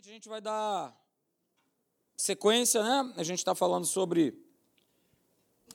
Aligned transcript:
Gente, 0.00 0.08
a 0.08 0.12
gente 0.14 0.28
vai 0.30 0.40
dar 0.40 0.96
sequência, 2.16 2.82
né? 2.82 3.12
A 3.18 3.22
gente 3.22 3.40
está 3.40 3.54
falando 3.54 3.84
sobre, 3.84 4.32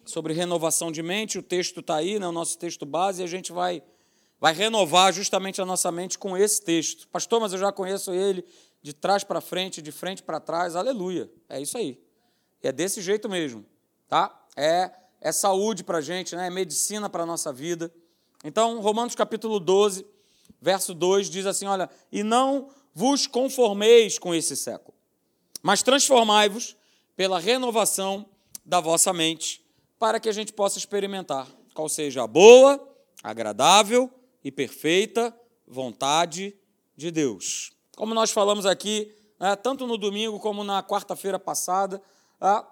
sobre 0.04 0.34
renovação 0.34 0.92
de 0.92 1.04
mente, 1.04 1.38
o 1.38 1.44
texto 1.44 1.80
está 1.80 1.98
aí, 1.98 2.18
né? 2.18 2.28
o 2.28 2.32
nosso 2.32 2.58
texto 2.58 2.88
base, 2.88 3.22
e 3.22 3.24
a 3.24 3.28
gente 3.28 3.52
vai, 3.52 3.84
vai 4.40 4.52
renovar 4.52 5.14
justamente 5.14 5.62
a 5.62 5.66
nossa 5.66 5.92
mente 5.92 6.18
com 6.18 6.36
esse 6.36 6.60
texto. 6.60 7.08
Pastor, 7.10 7.40
mas 7.40 7.54
eu 7.54 7.60
já 7.60 7.72
conheço 7.72 8.12
ele 8.14 8.44
de 8.82 8.94
trás 8.94 9.24
para 9.24 9.40
frente, 9.40 9.80
de 9.80 9.92
frente 9.92 10.24
para 10.24 10.40
trás, 10.40 10.76
aleluia. 10.76 11.30
É 11.48 11.62
isso 11.62 11.78
aí. 11.78 12.02
É 12.64 12.72
desse 12.72 13.04
jeito 13.04 13.30
mesmo, 13.30 13.64
tá? 14.08 14.44
É, 14.56 14.90
é 15.22 15.32
saúde 15.32 15.84
para 15.84 16.00
a 16.00 16.02
gente, 16.02 16.36
né? 16.36 16.48
é 16.48 16.50
medicina 16.50 17.08
para 17.08 17.22
a 17.22 17.26
nossa 17.28 17.54
vida. 17.54 17.94
Então, 18.44 18.82
Romanos 18.82 19.14
capítulo 19.14 19.60
12, 19.60 20.04
verso 20.60 20.96
2 20.96 21.30
diz 21.30 21.46
assim: 21.46 21.68
olha, 21.68 21.88
e 22.12 22.24
não 22.24 22.72
vos 22.96 23.28
conformeis 23.28 24.18
com 24.18 24.34
esse 24.34 24.56
século, 24.56 24.98
mas 25.62 25.84
transformai-vos 25.84 26.78
pela 27.14 27.40
renovação 27.40 28.26
da 28.66 28.80
vossa 28.80 29.12
mente, 29.12 29.64
para 30.00 30.18
que 30.18 30.30
a 30.30 30.32
gente 30.32 30.54
possa 30.54 30.78
experimentar 30.78 31.46
qual 31.74 31.90
seja 31.90 32.24
a 32.24 32.28
boa, 32.28 32.82
agradável 33.22 34.10
e 34.42 34.50
perfeita 34.50 35.38
vontade 35.68 36.56
de 36.96 37.12
Deus. 37.12 37.74
Como 37.98 38.14
nós 38.14 38.32
falamos 38.32 38.66
aqui, 38.66 39.14
né, 39.40 39.56
tanto 39.58 39.86
no 39.86 39.98
domingo 39.98 40.40
como 40.40 40.64
na 40.64 40.82
quarta-feira 40.82 41.38
passada, 41.38 42.02
ah, 42.40 42.66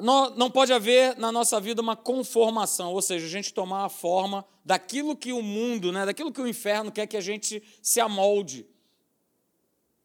não 0.00 0.50
pode 0.50 0.72
haver 0.72 1.16
na 1.18 1.32
nossa 1.32 1.60
vida 1.60 1.82
uma 1.82 1.96
conformação, 1.96 2.92
ou 2.92 3.02
seja, 3.02 3.26
a 3.26 3.28
gente 3.28 3.52
tomar 3.52 3.84
a 3.84 3.88
forma 3.88 4.44
daquilo 4.64 5.16
que 5.16 5.32
o 5.32 5.42
mundo, 5.42 5.90
né, 5.90 6.06
daquilo 6.06 6.32
que 6.32 6.40
o 6.40 6.46
inferno 6.46 6.92
quer 6.92 7.06
que 7.06 7.16
a 7.16 7.20
gente 7.20 7.62
se 7.82 8.00
amolde, 8.00 8.66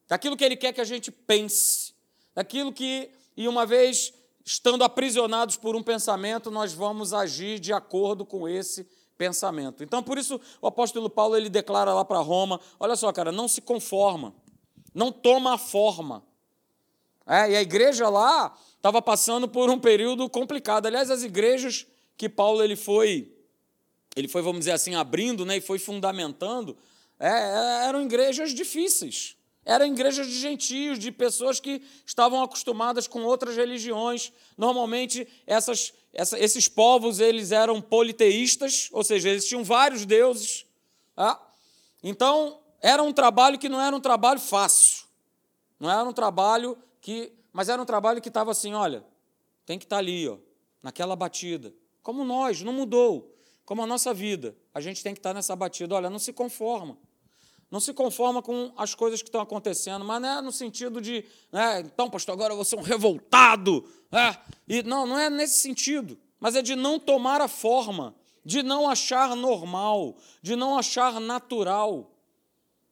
daquilo 0.08 0.38
que 0.38 0.44
ele 0.44 0.56
quer 0.56 0.74
que 0.74 0.82
a 0.82 0.86
gente 0.86 1.12
pense, 1.12 1.94
daquilo 2.34 2.72
que, 2.72 3.10
e 3.36 3.48
uma 3.48 3.66
vez 3.66 4.14
estando 4.46 4.84
aprisionados 4.84 5.58
por 5.58 5.76
um 5.76 5.84
pensamento, 5.84 6.50
nós 6.50 6.74
vamos 6.74 7.14
agir 7.14 7.60
de 7.60 7.74
acordo 7.74 8.26
com 8.26 8.48
esse 8.48 8.88
pensamento. 9.18 9.84
Então, 9.84 10.02
por 10.02 10.18
isso, 10.18 10.40
o 10.62 10.68
apóstolo 10.68 11.10
Paulo 11.10 11.36
ele 11.36 11.50
declara 11.50 11.94
lá 11.94 12.06
para 12.06 12.20
Roma: 12.20 12.60
olha 12.80 12.96
só, 12.96 13.12
cara, 13.12 13.32
não 13.32 13.48
se 13.48 13.60
conforma, 13.60 14.34
não 14.94 15.12
toma 15.12 15.56
a 15.56 15.58
forma. 15.58 16.24
É, 17.26 17.52
e 17.52 17.56
a 17.58 17.62
igreja 17.62 18.08
lá 18.08 18.58
estava 18.78 19.02
passando 19.02 19.50
por 19.50 19.70
um 19.70 19.78
período 19.78 20.30
complicado. 20.30 20.86
Aliás, 20.86 21.12
as 21.12 21.24
igrejas 21.24 21.86
que 22.16 22.30
Paulo 22.30 22.64
ele 22.64 22.78
foi, 22.78 23.36
ele 24.16 24.30
foi, 24.30 24.42
vamos 24.42 24.60
dizer 24.60 24.72
assim, 24.72 24.96
abrindo 24.96 25.46
né, 25.46 25.58
e 25.58 25.62
foi 25.62 25.78
fundamentando, 25.78 26.78
é, 27.20 27.28
é, 27.28 27.86
eram 27.88 28.02
igrejas 28.02 28.54
difíceis. 28.54 29.37
Eram 29.68 29.86
igrejas 29.86 30.28
de 30.28 30.40
gentios, 30.40 30.98
de 30.98 31.12
pessoas 31.12 31.60
que 31.60 31.82
estavam 32.06 32.42
acostumadas 32.42 33.08
com 33.08 33.24
outras 33.24 33.58
religiões. 33.58 34.32
Normalmente, 34.58 35.28
essas, 35.46 35.94
essa, 36.14 36.40
esses 36.40 36.68
povos 36.70 37.20
eles 37.20 37.52
eram 37.52 37.82
politeístas, 37.82 38.88
ou 38.94 39.04
seja, 39.04 39.28
eles 39.28 39.46
tinham 39.46 39.66
vários 39.66 40.06
deuses. 40.06 40.66
Tá? 41.14 41.38
Então, 42.02 42.62
era 42.82 43.04
um 43.04 43.12
trabalho 43.12 43.60
que 43.60 43.68
não 43.68 43.82
era 43.82 43.94
um 43.94 44.00
trabalho 44.00 44.40
fácil. 44.40 45.06
Não 45.78 45.92
era 45.92 46.08
um 46.08 46.14
trabalho 46.14 46.78
que 47.02 47.34
mas 47.58 47.70
era 47.70 47.82
um 47.82 47.86
trabalho 47.86 48.22
que 48.22 48.28
estava 48.28 48.52
assim, 48.52 48.76
olha, 48.76 49.04
tem 49.66 49.80
que 49.80 49.86
estar 49.86 49.96
tá 49.96 50.00
ali, 50.00 50.30
ó, 50.30 50.38
naquela 50.80 51.16
batida. 51.16 51.74
Como 52.04 52.24
nós, 52.24 52.62
não 52.62 52.72
mudou. 52.72 53.36
Como 53.66 53.82
a 53.82 53.88
nossa 53.88 54.14
vida, 54.14 54.56
a 54.72 54.80
gente 54.80 55.02
tem 55.02 55.12
que 55.12 55.20
estar 55.20 55.32
tá 55.32 55.34
nessa 55.34 55.56
batida. 55.56 55.96
Olha, 55.96 56.08
não 56.08 56.20
se 56.20 56.32
conforma. 56.32 57.00
Não 57.70 57.80
se 57.80 57.94
conforma 57.94 58.42
com 58.42 58.72
as 58.78 58.96
coisas 58.96 59.22
que 59.22 59.28
estão 59.28 59.42
acontecendo, 59.42 60.06
mas 60.06 60.22
não 60.22 60.30
é 60.30 60.42
no 60.42 60.52
sentido 60.52 61.02
de, 61.02 61.26
né, 61.52 61.82
então, 61.82 62.10
pastor, 62.10 62.34
agora 62.34 62.54
eu 62.54 62.56
vou 62.56 62.66
ser 62.66 62.78
um 62.78 62.82
revoltado. 62.82 63.84
Né? 64.12 64.38
E, 64.68 64.84
não, 64.84 65.06
não 65.06 65.20
é 65.20 65.30
nesse 65.30 65.62
sentido, 65.62 66.18
mas 66.40 66.56
é 66.56 66.62
de 66.62 66.76
não 66.76 66.98
tomar 66.98 67.42
a 67.42 67.48
forma, 67.48 68.16
de 68.46 68.64
não 68.64 68.90
achar 68.90 69.36
normal, 69.36 70.16
de 70.42 70.56
não 70.56 70.78
achar 70.78 71.20
natural 71.20 72.14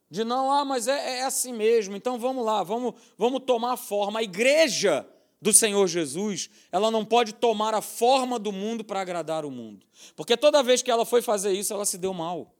de 0.09 0.23
não, 0.23 0.51
ah, 0.51 0.63
mas 0.63 0.87
é, 0.87 1.19
é 1.19 1.23
assim 1.23 1.51
mesmo, 1.51 1.95
então 1.95 2.17
vamos 2.17 2.45
lá, 2.45 2.63
vamos, 2.63 2.93
vamos 3.17 3.43
tomar 3.45 3.73
a 3.73 3.77
forma. 3.77 4.19
A 4.19 4.23
igreja 4.23 5.05
do 5.41 5.51
Senhor 5.51 5.85
Jesus, 5.87 6.49
ela 6.71 6.89
não 6.89 7.03
pode 7.03 7.33
tomar 7.33 7.73
a 7.73 7.81
forma 7.81 8.39
do 8.39 8.51
mundo 8.51 8.83
para 8.83 9.01
agradar 9.01 9.43
o 9.43 9.51
mundo. 9.51 9.85
Porque 10.15 10.37
toda 10.37 10.63
vez 10.63 10.81
que 10.81 10.89
ela 10.89 11.05
foi 11.05 11.21
fazer 11.21 11.51
isso, 11.51 11.73
ela 11.73 11.85
se 11.85 11.97
deu 11.97 12.13
mal. 12.13 12.54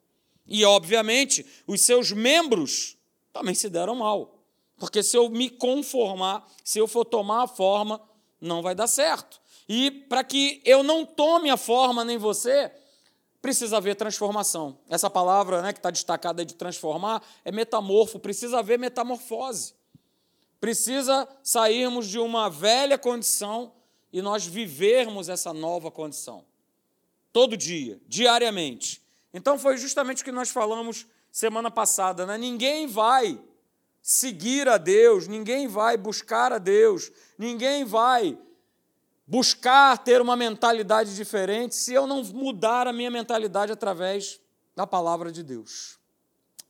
E, 0.48 0.64
obviamente, 0.64 1.46
os 1.66 1.82
seus 1.82 2.12
membros 2.12 2.98
também 3.34 3.56
se 3.56 3.70
deram 3.70 3.96
mal. 3.96 4.40
Porque 4.78 5.02
se 5.02 5.18
eu 5.18 5.30
me 5.30 5.50
conformar, 5.50 6.46
se 6.64 6.80
eu 6.80 6.88
for 6.88 7.06
tomar 7.06 7.44
a 7.44 7.48
forma, 7.48 8.02
não 8.40 8.62
vai 8.62 8.76
dar 8.76 8.88
certo. 8.88 9.42
E 9.68 9.90
para 9.90 10.24
que 10.24 10.62
eu 10.64 10.84
não 10.84 11.06
tome 11.06 11.50
a 11.50 11.58
forma 11.58 12.06
nem 12.06 12.18
você, 12.18 12.72
precisa 13.42 13.78
haver 13.78 13.96
transformação. 13.96 14.78
Essa 14.90 15.10
palavra 15.10 15.62
né, 15.62 15.72
que 15.72 15.80
está 15.80 15.90
destacada 15.90 16.46
de 16.46 16.56
transformar 16.56 17.24
é 17.44 17.52
metamorfo, 17.52 18.20
precisa 18.20 18.60
haver 18.60 18.78
metamorfose. 18.78 19.74
Precisa 20.60 21.28
sairmos 21.44 22.08
de 22.08 22.18
uma 22.18 22.50
velha 22.50 22.98
condição 22.98 23.74
e 24.12 24.22
nós 24.22 24.46
vivermos 24.46 25.30
essa 25.30 25.54
nova 25.54 25.92
condição. 25.92 26.46
Todo 27.32 27.58
dia, 27.58 28.00
diariamente. 28.08 29.05
Então 29.36 29.60
foi 29.60 29.76
justamente 29.76 30.22
o 30.22 30.26
que 30.26 30.32
nós 30.32 30.50
falamos 30.50 31.06
semana 31.30 31.70
passada. 31.70 32.26
Né? 32.26 32.38
Ninguém 32.38 32.88
vai 32.88 33.38
seguir 34.02 34.70
a 34.70 34.78
Deus, 34.78 35.28
ninguém 35.28 35.68
vai 35.68 35.98
buscar 35.98 36.54
a 36.54 36.58
Deus, 36.58 37.12
ninguém 37.38 37.84
vai 37.84 38.38
buscar 39.28 39.98
ter 39.98 40.22
uma 40.22 40.38
mentalidade 40.38 41.14
diferente 41.14 41.76
se 41.76 41.94
eu 41.94 42.08
não 42.08 42.24
mudar 42.24 42.88
a 42.88 42.94
minha 42.94 43.12
mentalidade 43.12 43.74
através 43.74 44.40
da 44.74 44.88
palavra 44.88 45.30
de 45.34 45.44
Deus. 45.44 46.00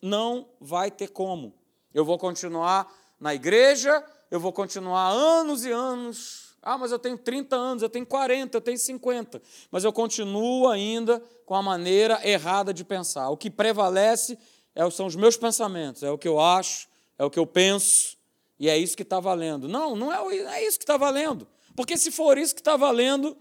Não 0.01 0.49
vai 0.59 0.89
ter 0.89 1.09
como. 1.09 1.53
Eu 1.93 2.03
vou 2.03 2.17
continuar 2.17 2.91
na 3.19 3.35
igreja, 3.35 4.03
eu 4.31 4.39
vou 4.39 4.51
continuar 4.51 5.09
anos 5.09 5.65
e 5.65 5.71
anos. 5.71 6.44
Ah, 6.65 6.79
mas 6.79 6.91
eu 6.91 6.97
tenho 6.97 7.15
30 7.15 7.55
anos, 7.55 7.83
eu 7.83 7.89
tenho 7.89 8.07
40, 8.07 8.57
eu 8.57 8.61
tenho 8.61 8.77
50. 8.77 9.39
Mas 9.69 9.83
eu 9.83 9.93
continuo 9.93 10.67
ainda 10.67 11.21
com 11.45 11.53
a 11.53 11.61
maneira 11.61 12.19
errada 12.27 12.73
de 12.73 12.83
pensar. 12.83 13.29
O 13.29 13.37
que 13.37 13.51
prevalece 13.51 14.35
é 14.73 14.89
são 14.89 15.05
os 15.05 15.15
meus 15.15 15.37
pensamentos, 15.37 16.01
é 16.01 16.09
o 16.09 16.17
que 16.17 16.27
eu 16.27 16.39
acho, 16.39 16.87
é 17.19 17.23
o 17.23 17.29
que 17.29 17.37
eu 17.37 17.45
penso, 17.45 18.17
e 18.59 18.67
é 18.67 18.75
isso 18.75 18.97
que 18.97 19.03
está 19.03 19.19
valendo. 19.19 19.67
Não, 19.67 19.95
não 19.95 20.11
é, 20.11 20.57
é 20.57 20.67
isso 20.67 20.79
que 20.79 20.83
está 20.83 20.97
valendo. 20.97 21.47
Porque 21.75 21.95
se 21.97 22.09
for 22.09 22.35
isso 22.35 22.55
que 22.55 22.61
está 22.61 22.75
valendo, 22.75 23.37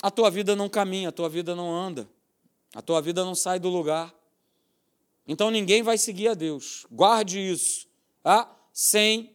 a 0.00 0.12
tua 0.12 0.30
vida 0.30 0.54
não 0.54 0.68
caminha, 0.68 1.08
a 1.08 1.12
tua 1.12 1.28
vida 1.28 1.56
não 1.56 1.74
anda, 1.74 2.08
a 2.72 2.80
tua 2.80 3.02
vida 3.02 3.24
não 3.24 3.34
sai 3.34 3.58
do 3.58 3.68
lugar. 3.68 4.14
Então 5.26 5.50
ninguém 5.50 5.82
vai 5.82 5.98
seguir 5.98 6.28
a 6.28 6.34
Deus. 6.34 6.86
Guarde 6.90 7.40
isso, 7.40 7.88
tá? 8.22 8.56
sem 8.72 9.34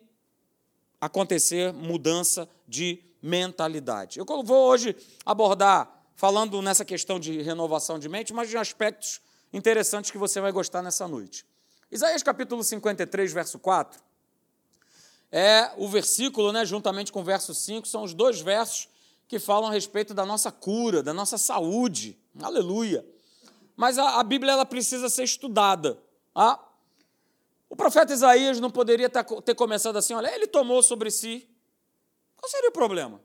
acontecer 1.06 1.74
mudança 1.74 2.48
de 2.68 3.04
mentalidade. 3.22 4.20
Eu 4.20 4.26
vou 4.26 4.70
hoje 4.70 4.96
abordar, 5.26 6.04
falando 6.16 6.62
nessa 6.62 6.86
questão 6.86 7.20
de 7.20 7.42
renovação 7.42 7.98
de 7.98 8.08
mente, 8.08 8.34
mas 8.34 8.50
de 8.50 8.58
aspectos 8.58 9.22
interessantes 9.52 10.12
que 10.12 10.18
você 10.18 10.40
vai 10.40 10.52
gostar 10.52 10.82
nessa 10.82 11.08
noite. 11.08 11.46
Isaías 11.92 12.24
capítulo 12.24 12.64
53, 12.64 13.32
verso 13.32 13.60
4 13.60 14.06
é 15.32 15.72
o 15.76 15.88
versículo, 15.88 16.54
né, 16.54 16.66
juntamente 16.66 17.12
com 17.12 17.20
o 17.20 17.24
verso 17.24 17.54
5, 17.54 17.86
são 17.88 18.04
os 18.04 18.14
dois 18.14 18.40
versos 18.40 18.88
que 19.28 19.38
falam 19.38 19.70
a 19.70 19.74
respeito 19.74 20.14
da 20.14 20.26
nossa 20.26 20.50
cura, 20.50 21.04
da 21.04 21.14
nossa 21.14 21.38
saúde. 21.38 22.18
Aleluia. 22.42 23.06
Mas 23.76 23.98
a, 23.98 24.20
a 24.20 24.24
Bíblia 24.24 24.54
ela 24.54 24.66
precisa 24.66 25.10
ser 25.10 25.24
estudada. 25.24 26.00
Ah, 26.34 26.58
o 27.70 27.76
profeta 27.76 28.14
Isaías 28.14 28.60
não 28.60 28.70
poderia 28.70 29.10
ter, 29.10 29.24
ter 29.24 29.56
começado 29.56 29.98
assim: 29.98 30.14
olha, 30.14 30.34
ele 30.34 30.48
tomou 30.48 30.82
sobre 30.84 31.10
si. 31.12 31.48
Qual 32.38 32.50
seria 32.50 32.70
o 32.70 32.74
problema? 32.74 33.22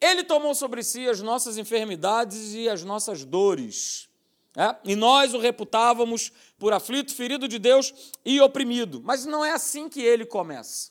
Ele 0.00 0.24
tomou 0.24 0.54
sobre 0.54 0.82
si 0.82 1.08
as 1.08 1.20
nossas 1.20 1.56
enfermidades 1.56 2.54
e 2.54 2.68
as 2.68 2.82
nossas 2.82 3.24
dores. 3.24 4.08
É? 4.56 4.76
E 4.84 4.96
nós 4.96 5.32
o 5.32 5.38
reputávamos 5.38 6.30
por 6.58 6.72
aflito, 6.72 7.14
ferido 7.14 7.48
de 7.48 7.58
Deus 7.58 7.94
e 8.24 8.40
oprimido. 8.40 9.00
Mas 9.02 9.24
não 9.24 9.44
é 9.44 9.52
assim 9.52 9.88
que 9.88 10.02
ele 10.02 10.26
começa. 10.26 10.90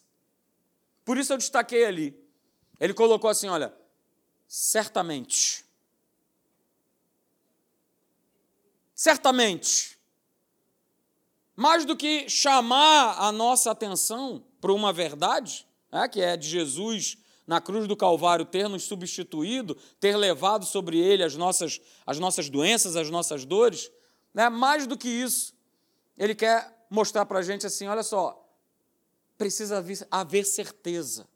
Por 1.06 1.18
isso 1.18 1.34
eu 1.34 1.38
destaquei 1.38 1.86
ali. 1.86 2.18
Ele 2.80 2.94
colocou 2.94 3.30
assim: 3.30 3.50
olha, 3.50 3.74
certamente. 4.48 5.66
Certamente. 8.96 10.00
Mais 11.62 11.86
do 11.86 11.96
que 11.96 12.28
chamar 12.28 13.20
a 13.20 13.32
nossa 13.32 13.70
atenção 13.70 14.44
para 14.60 14.74
uma 14.74 14.92
verdade, 14.92 15.68
é, 15.92 16.08
que 16.08 16.20
é 16.20 16.36
de 16.36 16.50
Jesus 16.50 17.20
na 17.46 17.62
cruz 17.62 17.88
do 17.88 17.96
Calvário 17.96 18.46
ter 18.46 18.68
nos 18.68 18.82
substituído, 18.82 19.78
ter 20.00 20.18
levado 20.18 20.66
sobre 20.66 20.98
ele 20.98 21.24
as 21.24 21.36
nossas, 21.36 21.80
as 22.04 22.18
nossas 22.18 22.50
doenças, 22.50 22.96
as 22.96 23.12
nossas 23.12 23.46
dores, 23.46 23.92
né? 24.34 24.50
mais 24.50 24.88
do 24.88 24.98
que 24.98 25.08
isso, 25.08 25.54
ele 26.18 26.34
quer 26.34 26.84
mostrar 26.90 27.28
para 27.28 27.38
a 27.38 27.44
gente 27.44 27.68
assim: 27.68 27.86
olha 27.86 28.02
só, 28.02 28.44
precisa 29.38 29.86
haver 30.10 30.46
certeza. 30.48 31.28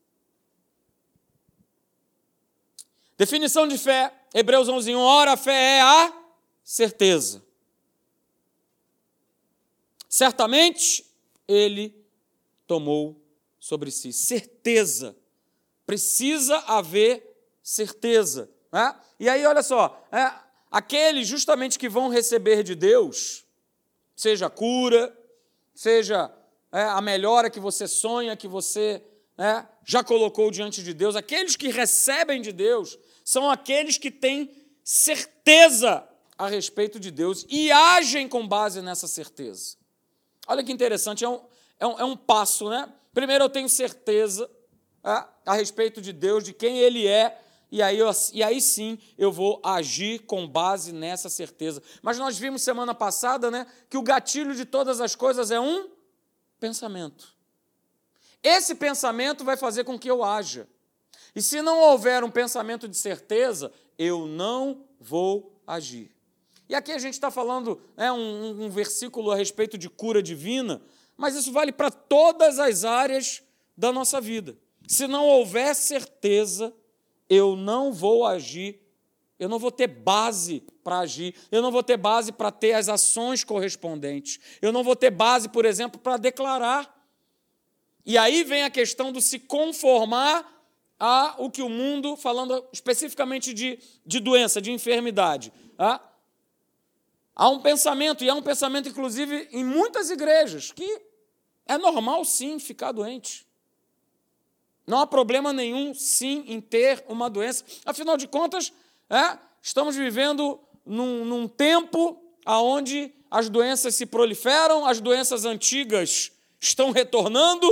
Definição 3.16 3.68
de 3.68 3.78
fé, 3.78 4.12
Hebreus 4.34 4.68
11, 4.68 4.96
1. 4.96 5.00
Ora, 5.00 5.34
a 5.34 5.38
fé 5.38 5.78
é 5.78 5.82
a 5.82 6.12
certeza. 6.64 7.45
Certamente 10.16 11.06
ele 11.46 11.94
tomou 12.66 13.22
sobre 13.60 13.92
si. 13.92 14.14
Certeza. 14.14 15.14
Precisa 15.86 16.58
haver 16.60 17.22
certeza. 17.62 18.50
Né? 18.72 18.96
E 19.20 19.28
aí, 19.28 19.46
olha 19.46 19.62
só, 19.62 20.02
é, 20.14 20.32
aqueles 20.72 21.28
justamente 21.28 21.78
que 21.78 21.90
vão 21.90 22.08
receber 22.08 22.64
de 22.64 22.76
Deus, 22.76 23.44
seja 24.16 24.50
cura, 24.50 25.14
seja 25.74 26.34
é, 26.72 26.84
a 26.84 27.02
melhora 27.02 27.50
que 27.50 27.60
você 27.60 27.86
sonha, 27.86 28.38
que 28.38 28.48
você 28.48 29.04
é, 29.38 29.66
já 29.84 30.02
colocou 30.02 30.50
diante 30.50 30.82
de 30.82 30.94
Deus, 30.94 31.18
aqueles 31.18 31.58
que 31.58 31.68
recebem 31.68 32.42
de 32.42 32.54
Deus, 32.54 32.98
são 33.22 33.52
aqueles 33.52 33.98
que 33.98 34.10
têm 34.10 34.50
certeza 34.82 36.08
a 36.38 36.48
respeito 36.48 37.02
de 37.02 37.12
Deus 37.12 37.46
e 37.50 37.70
agem 37.70 38.30
com 38.30 38.48
base 38.48 38.82
nessa 38.82 39.10
certeza. 39.10 39.84
Olha 40.48 40.64
que 40.64 40.72
interessante, 40.72 41.24
é 41.24 41.30
um, 41.30 41.42
é 41.80 41.88
um, 41.88 42.00
é 42.00 42.04
um 42.04 42.16
passo, 42.16 42.70
né? 42.70 42.92
Primeiro 43.14 43.46
eu 43.46 43.50
tenho 43.50 43.70
certeza 43.70 44.50
é, 45.04 45.26
a 45.46 45.54
respeito 45.54 46.02
de 46.02 46.12
Deus, 46.12 46.44
de 46.44 46.54
quem 46.54 46.80
Ele 46.80 47.08
é, 47.08 47.40
e 47.72 47.82
aí, 47.82 47.98
eu, 47.98 48.10
e 48.34 48.44
aí 48.44 48.62
sim 48.62 48.98
eu 49.18 49.32
vou 49.32 49.60
agir 49.64 50.20
com 50.20 50.48
base 50.48 50.94
nessa 50.94 51.30
certeza. 51.30 51.82
Mas 52.02 52.18
nós 52.18 52.38
vimos 52.38 52.62
semana 52.62 52.94
passada 52.94 53.52
né, 53.52 53.68
que 53.90 53.98
o 53.98 54.02
gatilho 54.02 54.56
de 54.56 54.66
todas 54.66 55.02
as 55.02 55.16
coisas 55.16 55.52
é 55.52 55.60
um 55.60 55.90
pensamento. 56.60 57.36
Esse 58.42 58.76
pensamento 58.76 59.44
vai 59.44 59.58
fazer 59.58 59.84
com 59.84 60.00
que 60.00 60.10
eu 60.10 60.24
haja. 60.24 60.68
E 61.36 61.42
se 61.42 61.62
não 61.62 61.80
houver 61.80 62.24
um 62.24 62.32
pensamento 62.32 62.88
de 62.88 62.96
certeza, 62.96 63.74
eu 63.98 64.26
não 64.26 64.86
vou 65.00 65.62
agir. 65.68 66.15
E 66.68 66.76
aqui 66.76 66.92
a 66.92 66.98
gente 66.98 67.14
está 67.14 67.30
falando 67.30 67.82
né, 67.96 68.12
um, 68.12 68.66
um 68.66 68.70
versículo 68.70 69.32
a 69.32 69.36
respeito 69.36 69.78
de 69.78 69.90
cura 69.90 70.22
divina, 70.22 70.82
mas 71.16 71.36
isso 71.36 71.52
vale 71.52 71.72
para 71.72 71.92
todas 71.92 72.60
as 72.60 72.84
áreas 72.84 73.44
da 73.78 73.92
nossa 73.92 74.20
vida. 74.20 74.58
Se 74.88 75.08
não 75.08 75.26
houver 75.26 75.76
certeza, 75.76 76.74
eu 77.30 77.56
não 77.56 77.92
vou 77.94 78.26
agir, 78.26 78.80
eu 79.38 79.50
não 79.50 79.60
vou 79.60 79.72
ter 79.72 79.88
base 79.88 80.64
para 80.84 81.00
agir, 81.00 81.36
eu 81.52 81.62
não 81.62 81.72
vou 81.72 81.84
ter 81.84 81.98
base 81.98 82.32
para 82.32 82.52
ter 82.52 82.74
as 82.74 82.88
ações 82.88 83.44
correspondentes, 83.44 84.40
eu 84.62 84.72
não 84.72 84.84
vou 84.84 84.96
ter 84.96 85.12
base, 85.12 85.50
por 85.50 85.66
exemplo, 85.66 86.00
para 86.00 86.18
declarar. 86.18 86.94
E 88.06 88.18
aí 88.18 88.44
vem 88.44 88.64
a 88.64 88.70
questão 88.70 89.12
do 89.12 89.20
se 89.20 89.40
conformar 89.40 90.52
a 91.00 91.36
o 91.38 91.50
que 91.50 91.62
o 91.62 91.70
mundo, 91.70 92.16
falando 92.16 92.64
especificamente 92.72 93.54
de, 93.54 93.80
de 94.06 94.20
doença, 94.20 94.62
de 94.62 94.72
enfermidade. 94.72 95.52
Tá? 95.76 96.00
Há 97.36 97.50
um 97.50 97.60
pensamento, 97.60 98.24
e 98.24 98.30
há 98.30 98.34
um 98.34 98.42
pensamento, 98.42 98.88
inclusive, 98.88 99.50
em 99.52 99.64
muitas 99.64 100.10
igrejas, 100.10 100.72
que 100.72 101.02
é 101.68 101.78
normal 101.78 102.24
sim 102.24 102.58
ficar 102.60 102.94
doente. 102.94 103.46
Não 104.88 105.00
há 105.00 105.08
problema 105.08 105.52
nenhum, 105.52 105.94
sim, 105.94 106.46
em 106.48 106.62
ter 106.62 107.04
uma 107.10 107.30
doença. 107.30 107.66
Afinal 107.86 108.16
de 108.16 108.28
contas, 108.28 108.72
é, 109.10 109.38
estamos 109.62 109.96
vivendo 109.96 110.60
num, 110.86 111.26
num 111.26 111.48
tempo 111.48 112.22
onde 112.46 113.12
as 113.30 113.50
doenças 113.50 113.96
se 113.96 114.06
proliferam, 114.06 114.86
as 114.86 115.02
doenças 115.02 115.44
antigas 115.44 116.32
estão 116.60 116.92
retornando, 116.92 117.68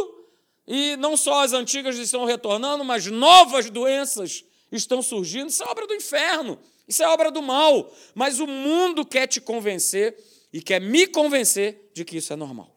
e 0.68 0.98
não 0.98 1.16
só 1.16 1.44
as 1.44 1.54
antigas 1.54 1.98
estão 1.98 2.26
retornando, 2.26 2.84
mas 2.84 3.06
novas 3.06 3.70
doenças 3.70 4.44
estão 4.72 5.02
surgindo. 5.02 5.50
Isso 5.50 5.64
é 5.64 5.68
obra 5.68 5.86
do 5.86 5.94
inferno, 5.94 6.60
isso 6.88 7.04
é 7.04 7.08
obra 7.08 7.32
do 7.32 7.42
mal. 7.42 7.92
Mas 8.14 8.40
o 8.40 8.48
mundo 8.48 9.06
quer 9.06 9.28
te 9.28 9.40
convencer 9.40 10.18
e 10.52 10.62
quer 10.62 10.80
me 10.80 11.08
convencer 11.08 11.92
de 11.94 12.04
que 12.06 12.18
isso 12.18 12.34
é 12.34 12.36
normal. 12.36 12.74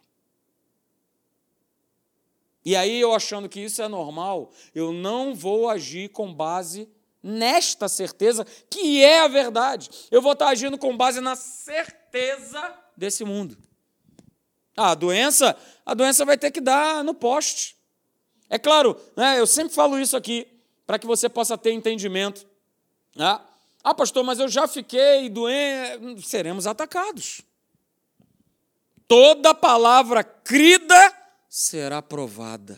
E 2.65 2.75
aí, 2.75 3.01
eu 3.01 3.15
achando 3.15 3.49
que 3.49 3.61
isso 3.61 3.81
é 3.81 3.87
normal, 3.87 4.51
eu 4.75 4.93
não 4.93 5.33
vou 5.33 5.69
agir 5.69 6.09
com 6.09 6.35
base 6.35 6.89
nesta 7.23 7.89
certeza, 7.89 8.45
que 8.69 9.05
é 9.05 9.21
a 9.21 9.29
verdade. 9.29 9.89
Eu 10.11 10.21
vou 10.21 10.33
estar 10.33 10.49
agindo 10.49 10.77
com 10.77 10.97
base 10.97 11.21
na 11.21 11.37
certeza 11.37 12.75
desse 12.97 13.25
mundo. 13.25 13.57
Ah, 14.77 14.91
a 14.91 14.95
doença, 14.95 15.57
a 15.85 15.95
doença 15.95 16.25
vai 16.25 16.37
ter 16.37 16.51
que 16.51 16.61
dar 16.61 17.05
no 17.05 17.15
poste. 17.15 17.77
É 18.51 18.59
claro, 18.59 19.01
né, 19.17 19.39
eu 19.39 19.47
sempre 19.47 19.73
falo 19.73 19.99
isso 19.99 20.17
aqui, 20.17 20.47
para 20.85 20.99
que 20.99 21.07
você 21.07 21.29
possa 21.29 21.57
ter 21.57 21.73
entendimento. 21.73 22.47
Né? 23.15 23.41
Ah, 23.89 23.95
pastor, 23.95 24.25
mas 24.25 24.41
eu 24.41 24.49
já 24.49 24.67
fiquei 24.67 25.29
doente. 25.29 26.27
Seremos 26.27 26.67
atacados. 26.67 27.43
Toda 29.07 29.55
palavra 29.55 30.25
crida 30.25 31.17
será 31.49 32.03
provada. 32.03 32.77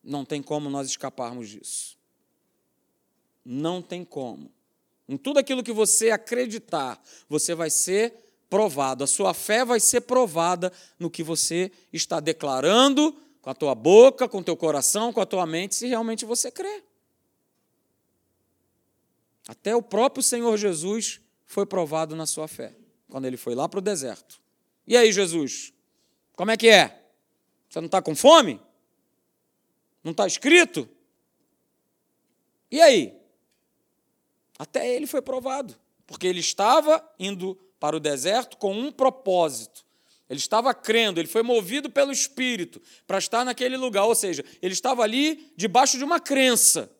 Não 0.00 0.24
tem 0.24 0.40
como 0.40 0.70
nós 0.70 0.86
escaparmos 0.86 1.48
disso. 1.48 1.98
Não 3.44 3.82
tem 3.82 4.04
como. 4.04 4.48
Em 5.08 5.16
tudo 5.16 5.40
aquilo 5.40 5.64
que 5.64 5.72
você 5.72 6.12
acreditar, 6.12 7.02
você 7.28 7.52
vai 7.52 7.68
ser 7.68 8.14
provado. 8.48 9.02
A 9.02 9.08
sua 9.08 9.34
fé 9.34 9.64
vai 9.64 9.80
ser 9.80 10.02
provada 10.02 10.72
no 11.00 11.10
que 11.10 11.24
você 11.24 11.72
está 11.92 12.20
declarando 12.20 13.12
com 13.40 13.50
a 13.50 13.54
tua 13.54 13.74
boca, 13.74 14.28
com 14.28 14.38
o 14.38 14.44
teu 14.44 14.56
coração, 14.56 15.12
com 15.12 15.20
a 15.20 15.26
tua 15.26 15.44
mente, 15.46 15.74
se 15.74 15.88
realmente 15.88 16.24
você 16.24 16.48
crê. 16.48 16.84
Até 19.52 19.76
o 19.76 19.82
próprio 19.82 20.22
Senhor 20.22 20.56
Jesus 20.56 21.20
foi 21.44 21.66
provado 21.66 22.16
na 22.16 22.24
sua 22.24 22.48
fé, 22.48 22.74
quando 23.10 23.26
ele 23.26 23.36
foi 23.36 23.54
lá 23.54 23.68
para 23.68 23.80
o 23.80 23.82
deserto. 23.82 24.40
E 24.86 24.96
aí, 24.96 25.12
Jesus, 25.12 25.74
como 26.34 26.50
é 26.50 26.56
que 26.56 26.70
é? 26.70 27.04
Você 27.68 27.78
não 27.78 27.86
está 27.86 28.00
com 28.00 28.16
fome? 28.16 28.58
Não 30.02 30.12
está 30.12 30.26
escrito? 30.26 30.88
E 32.70 32.80
aí? 32.80 33.14
Até 34.58 34.88
ele 34.94 35.06
foi 35.06 35.20
provado, 35.20 35.76
porque 36.06 36.26
ele 36.26 36.40
estava 36.40 37.06
indo 37.18 37.54
para 37.78 37.94
o 37.94 38.00
deserto 38.00 38.56
com 38.56 38.72
um 38.72 38.90
propósito 38.90 39.84
ele 40.32 40.38
estava 40.38 40.72
crendo, 40.72 41.20
ele 41.20 41.28
foi 41.28 41.42
movido 41.42 41.90
pelo 41.90 42.10
Espírito 42.10 42.80
para 43.06 43.18
estar 43.18 43.44
naquele 43.44 43.76
lugar. 43.76 44.04
Ou 44.04 44.14
seja, 44.14 44.42
ele 44.62 44.72
estava 44.72 45.02
ali 45.02 45.52
debaixo 45.58 45.98
de 45.98 46.04
uma 46.04 46.18
crença. 46.18 46.90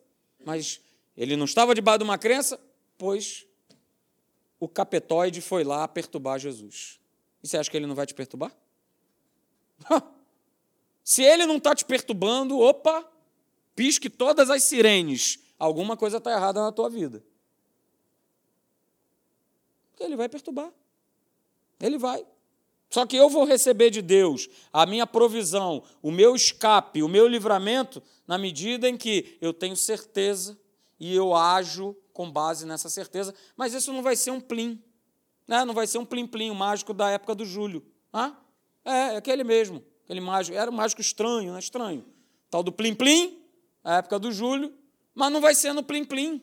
Mas 0.45 0.79
ele 1.15 1.35
não 1.35 1.45
estava 1.45 1.75
debaixo 1.75 1.99
de 1.99 2.03
uma 2.03 2.17
crença, 2.17 2.59
pois 2.97 3.45
o 4.59 4.67
capetoide 4.67 5.41
foi 5.41 5.63
lá 5.63 5.87
perturbar 5.87 6.39
Jesus. 6.39 6.99
E 7.41 7.47
você 7.47 7.57
acha 7.57 7.69
que 7.69 7.77
ele 7.77 7.87
não 7.87 7.95
vai 7.95 8.05
te 8.05 8.13
perturbar? 8.13 8.55
Se 11.03 11.21
ele 11.21 11.45
não 11.45 11.57
está 11.57 11.75
te 11.75 11.83
perturbando, 11.83 12.57
opa, 12.57 13.05
pisque 13.75 14.09
todas 14.09 14.49
as 14.49 14.63
sirenes. 14.63 15.39
Alguma 15.59 15.97
coisa 15.97 16.17
está 16.17 16.31
errada 16.31 16.61
na 16.61 16.71
tua 16.71 16.89
vida. 16.89 17.23
Ele 19.99 20.15
vai 20.15 20.27
perturbar. 20.27 20.71
Ele 21.79 21.97
vai. 21.97 22.25
Só 22.89 23.05
que 23.05 23.15
eu 23.15 23.29
vou 23.29 23.43
receber 23.43 23.89
de 23.89 24.01
Deus 24.01 24.47
a 24.71 24.85
minha 24.85 25.07
provisão, 25.07 25.83
o 26.01 26.11
meu 26.11 26.35
escape, 26.35 27.01
o 27.01 27.07
meu 27.07 27.27
livramento, 27.27 28.03
na 28.27 28.37
medida 28.37 28.87
em 28.87 28.95
que 28.95 29.37
eu 29.41 29.53
tenho 29.53 29.75
certeza 29.75 30.57
e 30.99 31.13
eu 31.15 31.35
ajo 31.35 31.95
com 32.13 32.31
base 32.31 32.65
nessa 32.65 32.89
certeza. 32.89 33.33
Mas 33.57 33.73
isso 33.73 33.91
não 33.91 34.01
vai 34.01 34.15
ser 34.15 34.31
um 34.31 34.39
plim, 34.39 34.81
né? 35.47 35.65
não 35.65 35.73
vai 35.73 35.87
ser 35.87 35.97
um 35.97 36.05
plim-plim, 36.05 36.49
o 36.49 36.55
mágico 36.55 36.93
da 36.93 37.09
época 37.09 37.35
do 37.35 37.45
Júlio. 37.45 37.85
Ah? 38.11 38.35
É, 38.85 39.13
é 39.13 39.17
aquele 39.17 39.43
mesmo, 39.43 39.83
aquele 40.03 40.21
mágico, 40.21 40.57
era 40.57 40.69
um 40.69 40.73
mágico 40.73 41.01
estranho, 41.01 41.53
né? 41.53 41.59
estranho. 41.59 42.05
Tal 42.49 42.63
do 42.63 42.71
plim-plim, 42.71 43.41
a 43.83 43.97
época 43.97 44.19
do 44.19 44.31
Júlio, 44.31 44.73
mas 45.13 45.31
não 45.31 45.41
vai 45.41 45.55
ser 45.55 45.73
no 45.73 45.83
plim-plim. 45.83 46.41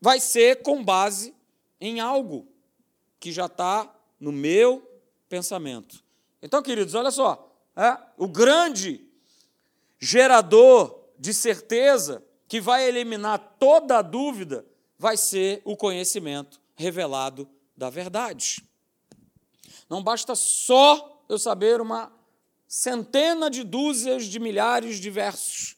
Vai 0.00 0.20
ser 0.20 0.62
com 0.62 0.82
base 0.82 1.34
em 1.80 2.00
algo 2.00 2.48
que 3.20 3.32
já 3.32 3.46
está 3.46 3.94
no 4.18 4.32
meu 4.32 4.82
pensamento. 5.28 6.02
Então, 6.42 6.62
queridos, 6.62 6.94
olha 6.94 7.10
só, 7.10 7.50
é, 7.76 7.98
o 8.16 8.28
grande 8.28 9.06
gerador 9.98 11.00
de 11.18 11.32
certeza 11.32 12.22
que 12.48 12.60
vai 12.60 12.86
eliminar 12.86 13.56
toda 13.58 13.98
a 13.98 14.02
dúvida 14.02 14.64
vai 14.98 15.16
ser 15.16 15.60
o 15.64 15.76
conhecimento 15.76 16.60
revelado 16.74 17.48
da 17.76 17.90
verdade. 17.90 18.62
Não 19.88 20.02
basta 20.02 20.34
só 20.34 21.24
eu 21.28 21.38
saber 21.38 21.80
uma 21.80 22.12
centena 22.66 23.50
de 23.50 23.62
dúzias 23.62 24.24
de 24.24 24.40
milhares 24.40 24.98
de 24.98 25.10
versos, 25.10 25.76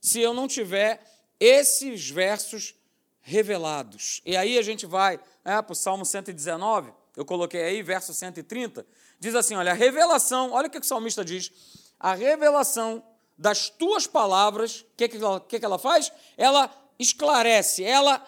se 0.00 0.20
eu 0.20 0.32
não 0.32 0.48
tiver 0.48 1.02
esses 1.38 2.08
versos 2.08 2.74
revelados. 3.20 4.22
E 4.24 4.36
aí 4.36 4.58
a 4.58 4.62
gente 4.62 4.86
vai 4.86 5.20
é, 5.44 5.60
para 5.60 5.72
o 5.72 5.76
Salmo 5.76 6.04
119, 6.04 6.92
eu 7.16 7.24
coloquei 7.24 7.62
aí, 7.62 7.82
verso 7.82 8.14
130, 8.14 8.86
diz 9.18 9.34
assim: 9.34 9.54
olha, 9.54 9.72
a 9.72 9.74
revelação, 9.74 10.52
olha 10.52 10.68
o 10.68 10.70
que 10.70 10.78
o 10.78 10.84
salmista 10.84 11.24
diz: 11.24 11.52
a 11.98 12.14
revelação 12.14 13.02
das 13.38 13.70
tuas 13.70 14.06
palavras, 14.06 14.80
o 14.80 14.96
que, 14.96 15.08
que, 15.08 15.16
ela, 15.16 15.40
que, 15.40 15.60
que 15.60 15.64
ela 15.64 15.78
faz? 15.78 16.12
Ela 16.36 16.68
esclarece, 16.98 17.84
ela 17.84 18.24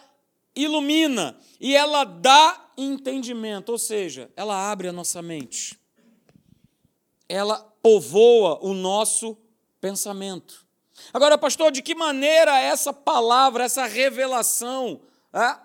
ilumina 0.54 1.36
e 1.60 1.74
ela 1.74 2.04
dá 2.04 2.70
entendimento, 2.76 3.72
ou 3.72 3.78
seja, 3.78 4.30
ela 4.36 4.70
abre 4.70 4.88
a 4.88 4.92
nossa 4.92 5.20
mente. 5.20 5.78
Ela 7.28 7.58
povoa 7.82 8.58
o 8.64 8.72
nosso 8.72 9.36
pensamento. 9.80 10.64
Agora, 11.12 11.36
pastor, 11.36 11.72
de 11.72 11.82
que 11.82 11.94
maneira 11.94 12.58
essa 12.60 12.92
palavra, 12.92 13.64
essa 13.64 13.86
revelação, 13.86 15.00
é? 15.32 15.56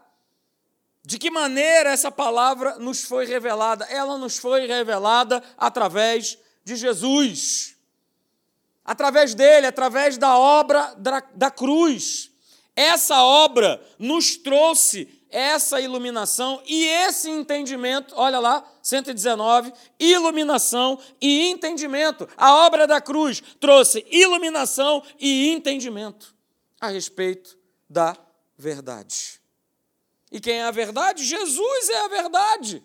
de 1.04 1.20
que 1.20 1.30
maneira 1.30 1.92
essa 1.92 2.12
palavra 2.12 2.80
nos 2.80 3.04
foi 3.04 3.26
revelada? 3.26 3.86
Ela 3.86 4.18
nos 4.18 4.38
foi 4.38 4.66
revelada 4.66 5.44
através 5.58 6.38
de 6.64 6.76
Jesus. 6.76 7.75
Através 8.86 9.34
dele, 9.34 9.66
através 9.66 10.18
da 10.18 10.38
obra 10.38 10.94
da, 10.98 11.24
da 11.34 11.52
cruz. 11.52 12.32
Essa 12.76 13.24
obra 13.24 13.82
nos 13.98 14.38
trouxe 14.38 15.10
essa 15.30 15.82
iluminação 15.82 16.62
e 16.66 16.86
esse 16.86 17.30
entendimento, 17.30 18.14
olha 18.18 18.40
lá, 18.40 18.66
119, 18.82 19.74
iluminação 20.00 20.98
e 21.20 21.50
entendimento. 21.50 22.28
A 22.38 22.66
obra 22.66 22.88
da 22.88 23.02
cruz 23.02 23.42
trouxe 23.60 24.06
iluminação 24.10 25.04
e 25.20 25.50
entendimento 25.50 26.34
a 26.80 26.88
respeito 26.88 27.58
da 27.90 28.16
verdade. 28.58 29.42
E 30.32 30.40
quem 30.40 30.60
é 30.60 30.64
a 30.64 30.72
verdade? 30.72 31.24
Jesus 31.24 31.90
é 31.90 32.06
a 32.06 32.08
verdade. 32.08 32.84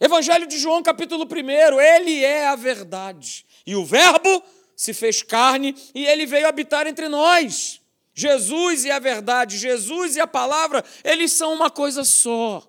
Evangelho 0.00 0.46
de 0.46 0.58
João, 0.58 0.82
capítulo 0.82 1.24
1, 1.24 1.80
ele 1.80 2.24
é 2.24 2.46
a 2.46 2.56
verdade. 2.56 3.44
E 3.66 3.74
o 3.74 3.84
Verbo 3.84 4.42
se 4.78 4.94
fez 4.94 5.24
carne 5.24 5.74
e 5.92 6.06
ele 6.06 6.24
veio 6.24 6.46
habitar 6.46 6.86
entre 6.86 7.08
nós. 7.08 7.82
Jesus 8.14 8.84
e 8.84 8.92
a 8.92 9.00
verdade, 9.00 9.58
Jesus 9.58 10.14
e 10.14 10.20
a 10.20 10.26
palavra, 10.26 10.84
eles 11.02 11.32
são 11.32 11.52
uma 11.52 11.68
coisa 11.68 12.04
só. 12.04 12.62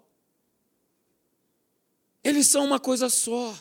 Eles 2.23 2.47
são 2.47 2.65
uma 2.65 2.79
coisa 2.79 3.09
só. 3.09 3.55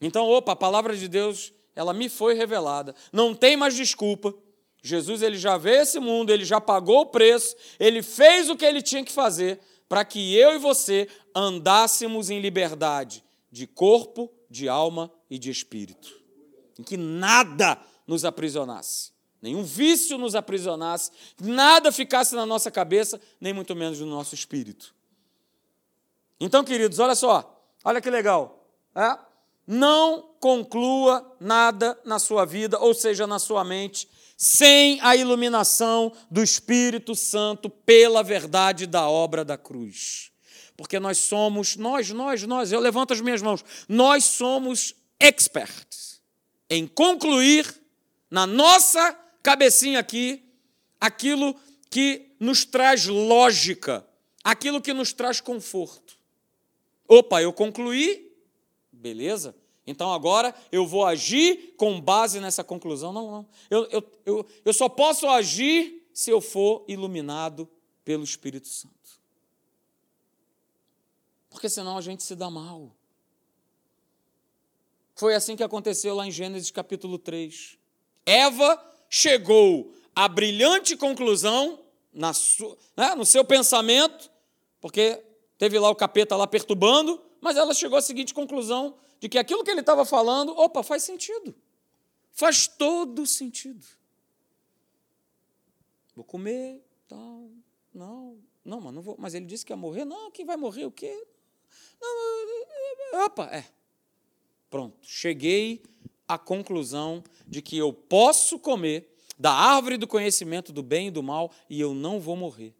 Então, 0.00 0.28
opa, 0.28 0.52
a 0.52 0.56
palavra 0.56 0.96
de 0.96 1.08
Deus, 1.08 1.52
ela 1.74 1.92
me 1.92 2.08
foi 2.08 2.34
revelada. 2.34 2.94
Não 3.12 3.34
tem 3.34 3.56
mais 3.56 3.74
desculpa. 3.74 4.32
Jesus 4.80 5.20
ele 5.20 5.36
já 5.36 5.58
veio 5.58 5.80
esse 5.80 5.98
mundo, 5.98 6.30
ele 6.30 6.44
já 6.44 6.60
pagou 6.60 7.00
o 7.00 7.06
preço, 7.06 7.56
ele 7.80 8.04
fez 8.04 8.48
o 8.48 8.54
que 8.54 8.64
ele 8.64 8.80
tinha 8.80 9.04
que 9.04 9.10
fazer 9.10 9.58
para 9.88 10.04
que 10.04 10.32
eu 10.36 10.54
e 10.54 10.58
você 10.58 11.08
andássemos 11.34 12.30
em 12.30 12.40
liberdade 12.40 13.24
de 13.50 13.66
corpo, 13.66 14.32
de 14.48 14.68
alma 14.68 15.10
e 15.28 15.40
de 15.40 15.50
espírito. 15.50 16.18
Em 16.78 16.82
que 16.82 16.96
nada 16.96 17.78
nos 18.06 18.24
aprisionasse 18.24 19.12
nenhum 19.40 19.62
vício 19.62 20.18
nos 20.18 20.34
aprisionasse, 20.34 21.10
nada 21.40 21.92
ficasse 21.92 22.34
na 22.34 22.44
nossa 22.44 22.70
cabeça, 22.70 23.20
nem 23.40 23.52
muito 23.52 23.74
menos 23.74 24.00
no 24.00 24.06
nosso 24.06 24.34
espírito. 24.34 24.94
Então, 26.40 26.64
queridos, 26.64 26.98
olha 26.98 27.14
só, 27.14 27.62
olha 27.84 28.00
que 28.00 28.10
legal. 28.10 28.66
É? 28.94 29.18
Não 29.66 30.34
conclua 30.40 31.36
nada 31.40 31.98
na 32.04 32.18
sua 32.18 32.44
vida, 32.44 32.78
ou 32.78 32.94
seja, 32.94 33.26
na 33.26 33.38
sua 33.38 33.64
mente, 33.64 34.08
sem 34.36 35.00
a 35.00 35.16
iluminação 35.16 36.12
do 36.30 36.42
Espírito 36.42 37.14
Santo 37.14 37.68
pela 37.68 38.22
verdade 38.22 38.86
da 38.86 39.08
obra 39.08 39.44
da 39.44 39.58
cruz. 39.58 40.30
Porque 40.76 41.00
nós 41.00 41.18
somos, 41.18 41.76
nós, 41.76 42.10
nós, 42.10 42.44
nós, 42.44 42.70
eu 42.70 42.78
levanto 42.78 43.12
as 43.12 43.20
minhas 43.20 43.42
mãos, 43.42 43.64
nós 43.88 44.24
somos 44.24 44.94
experts 45.18 46.07
em 46.68 46.86
concluir 46.86 47.80
na 48.30 48.46
nossa 48.46 49.12
cabecinha 49.42 50.00
aqui, 50.00 50.44
aquilo 51.00 51.54
que 51.90 52.30
nos 52.38 52.64
traz 52.64 53.06
lógica, 53.06 54.06
aquilo 54.44 54.80
que 54.80 54.92
nos 54.92 55.12
traz 55.12 55.40
conforto. 55.40 56.18
Opa, 57.06 57.40
eu 57.40 57.52
concluí, 57.52 58.30
beleza. 58.92 59.54
Então 59.86 60.12
agora 60.12 60.54
eu 60.70 60.86
vou 60.86 61.06
agir 61.06 61.74
com 61.78 61.98
base 61.98 62.40
nessa 62.40 62.62
conclusão. 62.62 63.12
Não, 63.12 63.30
não. 63.30 63.46
Eu, 63.70 63.84
eu, 63.86 64.12
eu, 64.26 64.46
eu 64.66 64.72
só 64.74 64.88
posso 64.88 65.26
agir 65.26 66.06
se 66.12 66.30
eu 66.30 66.40
for 66.40 66.84
iluminado 66.86 67.66
pelo 68.04 68.22
Espírito 68.22 68.68
Santo. 68.68 68.94
Porque 71.48 71.70
senão 71.70 71.96
a 71.96 72.02
gente 72.02 72.22
se 72.22 72.36
dá 72.36 72.50
mal. 72.50 72.94
Foi 75.18 75.34
assim 75.34 75.56
que 75.56 75.64
aconteceu 75.64 76.14
lá 76.14 76.24
em 76.28 76.30
Gênesis 76.30 76.70
capítulo 76.70 77.18
3. 77.18 77.76
Eva 78.24 78.80
chegou 79.10 79.92
à 80.14 80.28
brilhante 80.28 80.96
conclusão 80.96 81.84
na 82.12 82.32
sua, 82.32 82.78
né, 82.96 83.16
no 83.16 83.26
seu 83.26 83.44
pensamento, 83.44 84.30
porque 84.80 85.20
teve 85.58 85.76
lá 85.76 85.90
o 85.90 85.96
capeta 85.96 86.36
lá 86.36 86.46
perturbando, 86.46 87.20
mas 87.40 87.56
ela 87.56 87.74
chegou 87.74 87.98
à 87.98 88.00
seguinte 88.00 88.32
conclusão 88.32 88.96
de 89.18 89.28
que 89.28 89.38
aquilo 89.38 89.64
que 89.64 89.72
ele 89.72 89.80
estava 89.80 90.04
falando, 90.04 90.56
opa, 90.56 90.84
faz 90.84 91.02
sentido. 91.02 91.52
Faz 92.30 92.68
todo 92.68 93.26
sentido. 93.26 93.84
Vou 96.14 96.24
comer, 96.24 96.80
tal, 97.08 97.50
não, 97.92 98.38
não, 98.64 98.80
mas 98.80 98.94
não 98.94 99.02
vou, 99.02 99.16
mas 99.18 99.34
ele 99.34 99.46
disse 99.46 99.66
que 99.66 99.72
ia 99.72 99.76
morrer, 99.76 100.04
não, 100.04 100.30
quem 100.30 100.46
vai 100.46 100.56
morrer 100.56 100.84
o 100.84 100.92
quê? 100.92 101.26
Não, 102.00 103.24
opa, 103.24 103.46
é. 103.46 103.77
Pronto, 104.70 104.96
cheguei 105.02 105.82
a 106.26 106.36
conclusão 106.36 107.24
de 107.46 107.62
que 107.62 107.76
eu 107.76 107.92
posso 107.92 108.58
comer 108.58 109.14
da 109.38 109.52
árvore 109.52 109.96
do 109.96 110.06
conhecimento 110.06 110.72
do 110.72 110.82
bem 110.82 111.08
e 111.08 111.10
do 111.10 111.22
mal 111.22 111.50
e 111.70 111.80
eu 111.80 111.94
não 111.94 112.20
vou 112.20 112.36
morrer. 112.36 112.74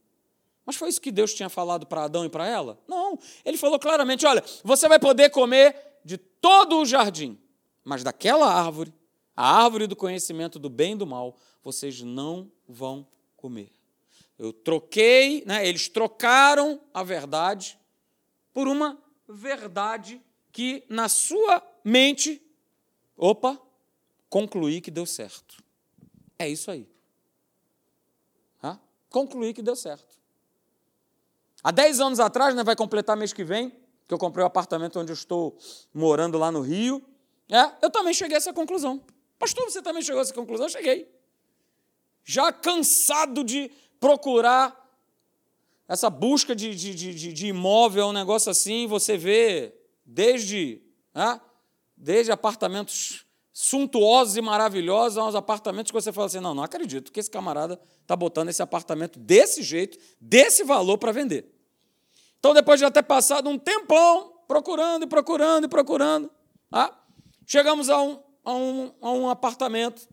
Mas 0.67 0.77
foi 0.77 0.91
isso 0.91 1.01
que 1.01 1.11
Deus 1.11 1.33
tinha 1.33 1.49
falado 1.49 1.87
para 1.87 2.05
Adão 2.05 2.27
e 2.27 2.29
para 2.29 2.47
ela? 2.47 2.79
Não. 2.87 3.19
Ele 3.43 3.57
falou 3.57 3.79
claramente: 3.79 4.27
olha, 4.27 4.45
você 4.63 4.87
vai 4.87 4.99
poder 4.99 5.31
comer 5.31 5.75
de 6.05 6.19
todo 6.19 6.79
o 6.79 6.85
jardim, 6.85 7.39
mas 7.83 8.05
daquela 8.05 8.53
árvore, 8.53 8.93
a 9.35 9.63
árvore 9.63 9.87
do 9.87 9.97
conhecimento 9.97 10.59
do 10.59 10.69
bem 10.69 10.93
e 10.93 10.97
do 10.97 11.07
mal, 11.07 11.39
vocês 11.65 12.03
não 12.03 12.51
vão 12.69 13.07
comer. 13.35 13.73
Eu 14.39 14.53
troquei, 14.53 15.43
né, 15.47 15.67
eles 15.67 15.89
trocaram 15.89 16.81
a 16.93 17.03
verdade 17.03 17.79
por 18.53 18.69
uma 18.69 18.99
verdade 19.27 20.21
que 20.53 20.85
na 20.89 21.09
sua 21.09 21.61
mente 21.89 22.43
Opa, 23.19 23.61
concluí 24.31 24.81
que 24.81 24.93
deu 24.93 25.05
certo. 25.05 25.61
É 26.39 26.49
isso 26.49 26.71
aí. 26.71 26.89
Hã? 28.63 28.79
Concluí 29.11 29.53
que 29.53 29.61
deu 29.61 29.75
certo. 29.75 30.17
Há 31.65 31.73
10 31.73 31.99
anos 31.99 32.21
atrás, 32.21 32.55
né, 32.55 32.63
vai 32.63 32.77
completar 32.77 33.17
mês 33.17 33.33
que 33.33 33.43
vem, 33.43 33.71
que 34.07 34.15
eu 34.15 34.19
comprei 34.19 34.45
o 34.45 34.47
apartamento 34.47 35.01
onde 35.01 35.11
eu 35.11 35.15
estou 35.15 35.59
morando 35.93 36.39
lá 36.39 36.53
no 36.53 36.61
Rio, 36.61 37.05
é, 37.51 37.73
eu 37.83 37.91
também 37.91 38.15
cheguei 38.15 38.37
a 38.37 38.39
essa 38.39 38.53
conclusão. 38.53 39.03
Pastor, 39.37 39.65
você 39.65 39.83
também 39.83 40.03
chegou 40.03 40.21
a 40.21 40.23
essa 40.23 40.35
conclusão? 40.35 40.67
Eu 40.67 40.71
cheguei. 40.71 41.13
Já 42.23 42.53
cansado 42.53 43.43
de 43.43 43.71
procurar 43.99 44.77
essa 45.89 46.09
busca 46.09 46.55
de, 46.55 46.75
de, 46.75 46.95
de, 46.95 47.33
de 47.33 47.47
imóvel, 47.49 48.09
um 48.09 48.13
negócio 48.13 48.51
assim, 48.51 48.87
você 48.87 49.17
vê 49.17 49.75
desde 50.05 50.83
né, 51.15 51.41
desde 51.99 52.33
apartamentos 52.33 53.27
suntuosos 53.53 54.37
e 54.37 54.41
maravilhosos 54.41 55.19
aos 55.19 55.35
apartamentos 55.35 55.91
que 55.91 56.01
você 56.01 56.13
fala 56.13 56.27
assim: 56.27 56.39
não, 56.39 56.55
não 56.55 56.63
acredito 56.63 57.11
que 57.11 57.19
esse 57.19 57.31
camarada 57.31 57.81
está 58.01 58.15
botando 58.15 58.49
esse 58.49 58.63
apartamento 58.63 59.19
desse 59.19 59.63
jeito, 59.63 59.99
desse 60.21 60.63
valor 60.63 60.97
para 60.97 61.11
vender. 61.11 61.53
Então, 62.39 62.55
depois 62.55 62.79
de 62.79 62.89
ter 62.91 63.03
passado 63.03 63.51
um 63.51 63.59
tempão 63.59 64.33
procurando 64.47 65.03
e 65.03 65.07
procurando 65.09 65.65
e 65.65 65.69
procurando, 65.69 66.31
ah, 66.71 66.97
chegamos 67.45 67.91
a 67.91 68.01
um, 68.01 68.23
a, 68.45 68.55
um, 68.55 68.93
a 69.03 69.11
um 69.11 69.29
apartamento 69.29 70.09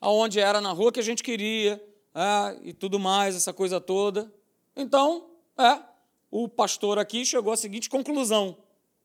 aonde 0.00 0.40
era 0.40 0.60
na 0.60 0.72
rua 0.72 0.90
que 0.90 1.00
a 1.00 1.04
gente 1.04 1.22
queria 1.22 1.82
ah, 2.12 2.54
e 2.62 2.72
tudo 2.72 2.98
mais, 2.98 3.36
essa 3.36 3.52
coisa 3.52 3.80
toda. 3.80 4.32
Então, 4.74 5.30
é, 5.56 5.80
o 6.32 6.48
pastor 6.48 6.98
aqui 6.98 7.24
chegou 7.24 7.52
à 7.52 7.56
seguinte 7.56 7.88
conclusão: 7.88 8.58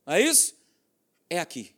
é 0.07 0.19
isso? 0.19 0.62
É 1.35 1.39
aqui. 1.39 1.75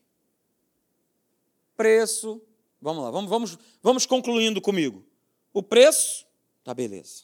Preço, 1.75 2.41
vamos 2.81 3.03
lá, 3.03 3.11
vamos, 3.11 3.29
vamos, 3.29 3.57
vamos 3.81 4.05
concluindo 4.05 4.61
comigo. 4.61 5.05
O 5.53 5.63
preço, 5.63 6.25
tá 6.63 6.73
beleza. 6.73 7.23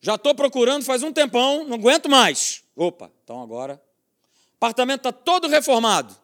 Já 0.00 0.14
estou 0.14 0.34
procurando 0.34 0.84
faz 0.84 1.02
um 1.02 1.12
tempão, 1.12 1.64
não 1.64 1.74
aguento 1.74 2.08
mais. 2.08 2.64
Opa, 2.74 3.10
então 3.22 3.42
agora. 3.42 3.82
Apartamento 4.54 5.00
está 5.00 5.12
todo 5.12 5.48
reformado. 5.48 6.16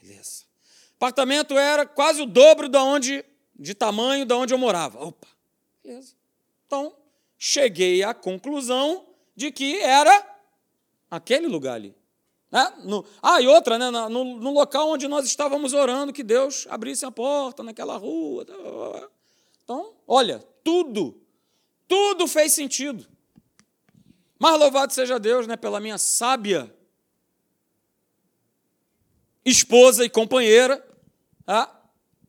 Beleza. 0.00 0.44
Apartamento 0.96 1.58
era 1.58 1.84
quase 1.84 2.22
o 2.22 2.26
dobro 2.26 2.68
da 2.68 2.82
onde, 2.82 3.24
de 3.54 3.74
tamanho 3.74 4.24
da 4.24 4.36
onde 4.36 4.54
eu 4.54 4.58
morava. 4.58 5.04
Opa, 5.04 5.28
beleza. 5.82 6.14
Então, 6.66 6.96
cheguei 7.36 8.02
à 8.02 8.14
conclusão 8.14 9.06
de 9.34 9.50
que 9.50 9.78
era 9.80 10.38
aquele 11.10 11.46
lugar 11.46 11.74
ali. 11.74 11.94
É? 12.56 12.72
No, 12.84 13.04
ah, 13.22 13.38
e 13.38 13.46
outra, 13.46 13.78
né? 13.78 13.90
no, 13.90 14.08
no 14.08 14.50
local 14.50 14.88
onde 14.88 15.06
nós 15.06 15.26
estávamos 15.26 15.74
orando, 15.74 16.10
que 16.10 16.22
Deus 16.22 16.66
abrisse 16.70 17.04
a 17.04 17.10
porta 17.10 17.62
naquela 17.62 17.98
rua. 17.98 18.46
Tá, 18.46 18.54
tá, 18.54 19.00
tá. 19.00 19.08
Então, 19.62 19.92
olha, 20.08 20.42
tudo, 20.64 21.20
tudo 21.86 22.26
fez 22.26 22.54
sentido. 22.54 23.06
Mas 24.38 24.58
louvado 24.58 24.90
seja 24.94 25.18
Deus, 25.18 25.46
né, 25.46 25.54
pela 25.54 25.78
minha 25.80 25.98
sábia 25.98 26.74
esposa 29.44 30.02
e 30.02 30.08
companheira, 30.08 30.82
ah, 31.46 31.70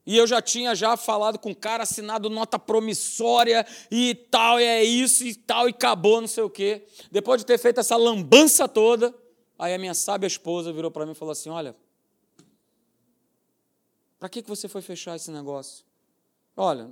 e 0.05 0.17
eu 0.17 0.27
já 0.27 0.41
tinha 0.41 0.75
já 0.75 0.97
falado 0.97 1.39
com 1.39 1.51
o 1.51 1.55
cara, 1.55 1.83
assinado 1.83 2.29
nota 2.29 2.59
promissória 2.59 3.65
e 3.89 4.13
tal, 4.29 4.59
e 4.59 4.63
é 4.63 4.83
isso 4.83 5.23
e 5.23 5.33
tal, 5.33 5.69
e 5.69 5.71
acabou, 5.71 6.19
não 6.19 6.27
sei 6.27 6.43
o 6.43 6.49
quê. 6.49 6.85
Depois 7.09 7.39
de 7.39 7.45
ter 7.45 7.57
feito 7.57 7.79
essa 7.79 7.95
lambança 7.95 8.67
toda, 8.67 9.15
aí 9.57 9.73
a 9.73 9.77
minha 9.77 9.93
sábia 9.93 10.27
esposa 10.27 10.71
virou 10.71 10.91
para 10.91 11.05
mim 11.05 11.11
e 11.11 11.15
falou 11.15 11.31
assim: 11.31 11.49
Olha, 11.49 11.75
para 14.19 14.29
que, 14.29 14.41
que 14.41 14.49
você 14.49 14.67
foi 14.67 14.81
fechar 14.81 15.15
esse 15.15 15.31
negócio? 15.31 15.85
Olha, 16.55 16.91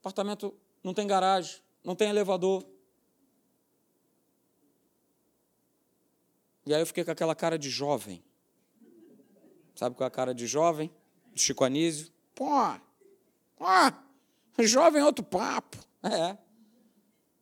apartamento 0.00 0.54
não 0.82 0.92
tem 0.92 1.06
garagem, 1.06 1.60
não 1.82 1.94
tem 1.94 2.08
elevador. 2.08 2.64
E 6.66 6.74
aí 6.74 6.80
eu 6.80 6.86
fiquei 6.86 7.04
com 7.04 7.10
aquela 7.10 7.34
cara 7.34 7.58
de 7.58 7.70
jovem. 7.70 8.22
Sabe 9.74 9.94
qual 9.94 10.06
é 10.06 10.08
a 10.08 10.10
cara 10.10 10.34
de 10.34 10.46
jovem? 10.46 10.90
Do 11.32 11.40
Chico 11.40 11.64
Anísio. 11.64 12.10
Pô, 12.34 12.46
pô, 13.56 13.66
jovem 14.64 15.00
é 15.00 15.04
outro 15.04 15.24
papo. 15.24 15.78
É. 16.02 16.36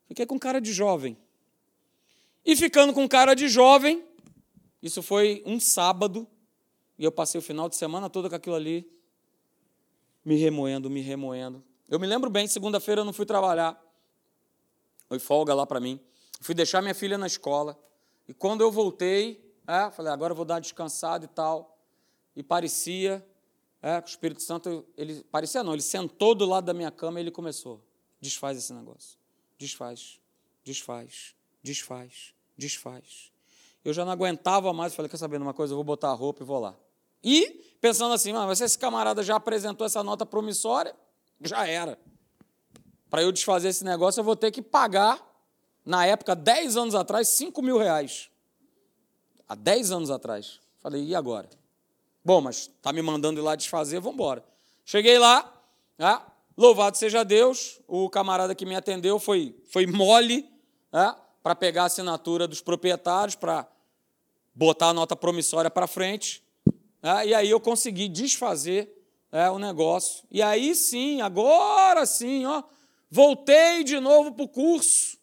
Fiquei 0.09 0.27
com 0.27 0.39
cara 0.39 0.61
de 0.61 0.73
jovem. 0.73 1.17
E 2.45 2.55
ficando 2.57 2.93
com 2.93 3.09
cara 3.09 3.35
de 3.35 3.49
jovem, 3.49 4.05
isso 4.85 5.03
foi 5.03 5.43
um 5.45 5.59
sábado, 5.59 6.29
e 6.99 7.05
eu 7.05 7.11
passei 7.11 7.39
o 7.39 7.43
final 7.43 7.69
de 7.69 7.77
semana 7.77 8.09
todo 8.09 8.29
com 8.29 8.37
aquilo 8.37 8.55
ali, 8.55 8.89
me 10.25 10.37
remoendo, 10.37 10.89
me 10.89 11.01
remoendo. 11.01 11.65
Eu 11.89 11.99
me 11.99 12.07
lembro 12.07 12.31
bem, 12.31 12.47
segunda-feira 12.47 13.01
eu 13.01 13.05
não 13.05 13.13
fui 13.13 13.27
trabalhar. 13.27 13.83
Foi 15.09 15.19
folga 15.19 15.53
lá 15.55 15.67
para 15.67 15.81
mim. 15.81 15.99
Fui 16.41 16.55
deixar 16.55 16.81
minha 16.81 16.95
filha 16.95 17.19
na 17.19 17.27
escola. 17.27 17.79
E 18.29 18.33
quando 18.33 18.61
eu 18.61 18.71
voltei, 18.71 19.53
é, 19.67 19.91
falei, 19.91 20.13
agora 20.13 20.33
eu 20.33 20.37
vou 20.37 20.45
dar 20.45 20.61
descansado 20.61 21.25
e 21.25 21.29
tal 21.29 21.75
e 22.37 22.43
parecia 22.43 23.25
é, 23.81 24.01
que 24.01 24.09
o 24.09 24.11
Espírito 24.11 24.43
Santo, 24.43 24.87
ele 24.97 25.23
parecia 25.25 25.63
não, 25.63 25.73
ele 25.73 25.83
sentou 25.83 26.35
do 26.35 26.45
lado 26.45 26.65
da 26.65 26.75
minha 26.75 26.91
cama 26.91 27.21
e 27.21 27.23
ele 27.23 27.31
começou. 27.31 27.83
Desfaz 28.21 28.57
esse 28.59 28.73
negócio. 28.73 29.19
Desfaz, 29.59 30.21
desfaz, 30.65 31.35
desfaz, 31.63 32.35
desfaz. 32.57 33.34
Eu 33.85 33.93
já 33.93 34.05
não 34.05 34.13
aguentava 34.13 34.73
mais, 34.73 34.95
falei, 34.95 35.09
quer 35.09 35.17
saber 35.17 35.37
de 35.37 35.43
uma 35.43 35.53
coisa? 35.53 35.73
Eu 35.73 35.77
vou 35.77 35.85
botar 35.85 36.09
a 36.09 36.15
roupa 36.15 36.43
e 36.43 36.47
vou 36.47 36.59
lá. 36.59 36.75
E 37.23 37.77
pensando 37.81 38.15
assim, 38.15 38.33
mas 38.33 38.61
esse 38.61 38.79
camarada 38.79 39.23
já 39.23 39.37
apresentou 39.37 39.87
essa 39.87 40.03
nota 40.03 40.25
promissória, 40.25 40.95
já 41.41 41.67
era. 41.67 41.99
Para 43.11 43.23
eu 43.23 43.31
desfazer 43.31 43.69
esse 43.69 43.85
negócio, 43.85 44.21
eu 44.21 44.25
vou 44.25 44.37
ter 44.37 44.51
que 44.51 44.63
pagar, 44.63 45.21
na 45.85 46.07
época, 46.07 46.35
10 46.35 46.77
anos 46.77 46.95
atrás, 46.95 47.29
5 47.29 47.61
mil 47.61 47.77
reais. 47.77 48.31
Há 49.47 49.55
10 49.55 49.93
anos 49.93 50.11
atrás. 50.11 50.61
Falei, 50.81 51.05
e 51.05 51.15
agora? 51.15 51.49
Bom, 52.25 52.41
mas 52.41 52.61
está 52.61 52.93
me 52.93 53.03
mandando 53.03 53.39
ir 53.39 53.43
lá 53.43 53.55
desfazer, 53.55 54.01
vamos 54.01 54.15
embora. 54.15 54.43
Cheguei 54.85 55.19
lá, 55.19 55.53
né? 55.99 56.21
louvado 56.57 56.97
seja 56.97 57.25
Deus, 57.25 57.81
o 57.87 58.09
camarada 58.09 58.55
que 58.55 58.65
me 58.65 58.75
atendeu 58.75 59.19
foi, 59.19 59.55
foi 59.67 59.87
mole 59.87 60.49
né? 60.93 61.15
para 61.43 61.55
pegar 61.55 61.83
a 61.83 61.87
assinatura 61.87 62.49
dos 62.49 62.61
proprietários, 62.61 63.35
para 63.35 63.67
botar 64.55 64.89
a 64.89 64.95
nota 64.95 65.17
promissória 65.17 65.71
para 65.71 65.87
frente. 65.87 66.43
Né? 67.03 67.29
E 67.29 67.35
aí 67.35 67.51
eu 67.51 67.61
consegui 67.61 68.09
desfazer 68.09 68.91
é, 69.33 69.51
o 69.51 69.59
negócio. 69.59 70.25
E 70.31 70.41
aí 70.41 70.75
sim, 70.75 71.21
agora 71.21 72.07
sim, 72.07 72.47
ó, 72.47 72.63
voltei 73.11 73.83
de 73.83 73.99
novo 73.99 74.33
para 74.33 74.45
o 74.45 74.49
curso. 74.49 75.19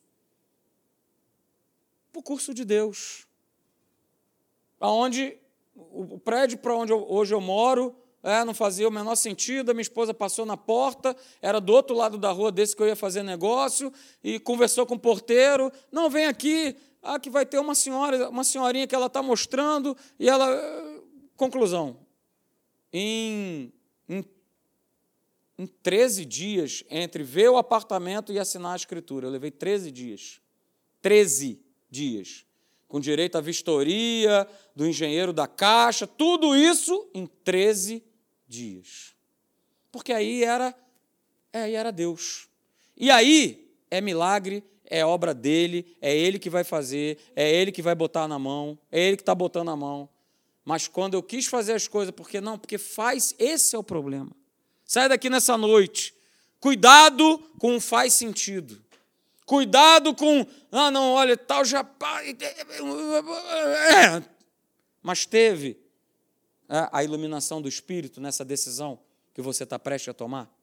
Para 2.12 2.20
o 2.20 2.24
curso 2.24 2.54
de 2.54 2.66
Deus. 2.66 3.26
Onde 4.80 5.38
o 5.76 6.20
prédio 6.20 6.58
para 6.58 6.76
onde 6.76 6.92
eu, 6.92 7.06
hoje 7.10 7.34
eu 7.34 7.40
moro 7.40 7.96
é, 8.24 8.44
não 8.46 8.54
fazia 8.54 8.88
o 8.88 8.92
menor 8.92 9.16
sentido. 9.16 9.72
A 9.72 9.74
minha 9.74 9.82
esposa 9.82 10.14
passou 10.14 10.46
na 10.46 10.56
porta, 10.56 11.16
era 11.42 11.60
do 11.60 11.74
outro 11.74 11.96
lado 11.96 12.18
da 12.18 12.32
rua 12.32 12.52
desse 12.52 12.76
que 12.76 12.82
eu 12.82 12.88
ia 12.88 12.96
fazer 12.96 13.24
negócio, 13.24 13.92
e 14.24 14.40
conversou 14.40 14.86
com 14.86 14.96
o 14.96 15.00
porteiro. 15.00 15.72
Não, 15.92 16.10
vem 16.10 16.26
aqui, 16.26 16.76
ah, 17.02 17.20
que 17.20 17.30
vai 17.30 17.46
ter 17.46 17.60
uma 17.60 17.76
senhora, 17.76 18.30
uma 18.30 18.44
senhorinha 18.44 18.88
que 18.88 18.96
ela 18.96 19.08
está 19.08 19.22
mostrando, 19.22 19.96
e 20.20 20.30
ela. 20.30 20.48
Conclusão. 21.36 21.98
Em, 22.94 23.74
em, 24.08 24.24
em 25.58 25.66
13 25.66 26.26
dias, 26.26 26.84
entre 26.90 27.24
ver 27.24 27.50
o 27.50 27.58
apartamento 27.58 28.32
e 28.32 28.40
assinar 28.40 28.74
a 28.74 28.76
escritura, 28.76 29.28
eu 29.28 29.32
levei 29.32 29.50
13 29.50 29.92
dias. 29.92 30.42
13 31.02 31.60
dias 31.90 32.46
com 32.92 33.00
direito 33.00 33.38
à 33.38 33.42
vistoria, 33.42 34.46
do 34.76 34.86
engenheiro 34.86 35.32
da 35.32 35.48
caixa, 35.48 36.06
tudo 36.06 36.54
isso 36.54 37.10
em 37.14 37.26
13 37.26 38.04
dias. 38.46 39.16
Porque 39.90 40.12
aí 40.12 40.44
era, 40.44 40.76
aí 41.54 41.74
era 41.74 41.90
Deus. 41.90 42.50
E 42.98 43.10
aí 43.10 43.74
é 43.90 44.02
milagre, 44.02 44.62
é 44.92 45.06
obra 45.06 45.34
dele, 45.34 45.96
é 46.02 46.16
ele 46.16 46.38
que 46.38 46.50
vai 46.50 46.66
fazer, 46.66 47.18
é 47.34 47.50
ele 47.50 47.72
que 47.72 47.82
vai 47.82 47.96
botar 47.96 48.28
na 48.28 48.38
mão, 48.38 48.78
é 48.92 49.00
ele 49.00 49.16
que 49.16 49.22
está 49.22 49.34
botando 49.34 49.68
na 49.68 49.76
mão. 49.76 50.10
Mas 50.66 50.86
quando 50.86 51.14
eu 51.14 51.24
quis 51.24 51.46
fazer 51.46 51.72
as 51.72 51.88
coisas, 51.88 52.14
porque 52.14 52.42
não? 52.42 52.60
Porque 52.60 52.78
faz, 52.78 53.34
esse 53.40 53.74
é 53.74 53.80
o 53.80 53.84
problema. 53.84 54.30
Sai 54.84 55.08
daqui 55.08 55.30
nessa 55.30 55.58
noite. 55.58 56.14
Cuidado 56.60 57.40
com 57.58 57.78
o 57.78 57.82
faz 57.82 58.14
sentido. 58.14 58.84
Cuidado 59.46 60.14
com, 60.14 60.46
ah, 60.70 60.92
não, 60.92 61.14
olha, 61.14 61.38
tal 61.38 61.64
já. 61.64 61.80
É. 63.96 64.24
Mas 65.02 65.26
teve 65.26 65.80
é, 66.70 66.90
a 66.92 67.02
iluminação 67.02 67.62
do 67.62 67.70
Espírito 67.70 68.20
nessa 68.20 68.44
decisão 68.44 69.00
que 69.34 69.42
você 69.42 69.64
está 69.64 69.80
prestes 69.80 70.10
a 70.10 70.14
tomar? 70.14 70.54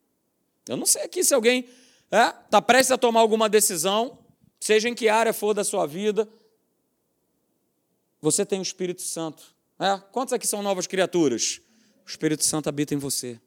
Eu 0.69 0.77
não 0.77 0.85
sei 0.85 1.03
aqui 1.03 1.25
se 1.25 1.33
alguém 1.33 1.67
está 2.11 2.29
é, 2.29 2.51
tá 2.51 2.63
prestes 2.63 2.91
a 2.91 2.99
tomar 2.99 3.21
alguma 3.21 3.49
decisão, 3.49 4.19
seja 4.59 4.89
em 4.89 4.95
que 4.95 5.09
área 5.09 5.33
for 5.33 5.55
da 5.55 5.63
sua 5.63 5.87
vida. 5.87 6.29
Você 8.21 8.45
tem 8.45 8.59
o 8.59 8.63
Espírito 8.63 9.03
Santo. 9.03 9.55
É? 9.79 9.99
Quantos 10.11 10.33
aqui 10.33 10.47
são 10.47 10.63
novas 10.63 10.87
criaturas? 10.87 11.61
O 12.05 12.09
Espírito 12.09 12.45
Santo 12.45 12.69
habita 12.69 12.95
em 12.95 12.99
você. 12.99 13.41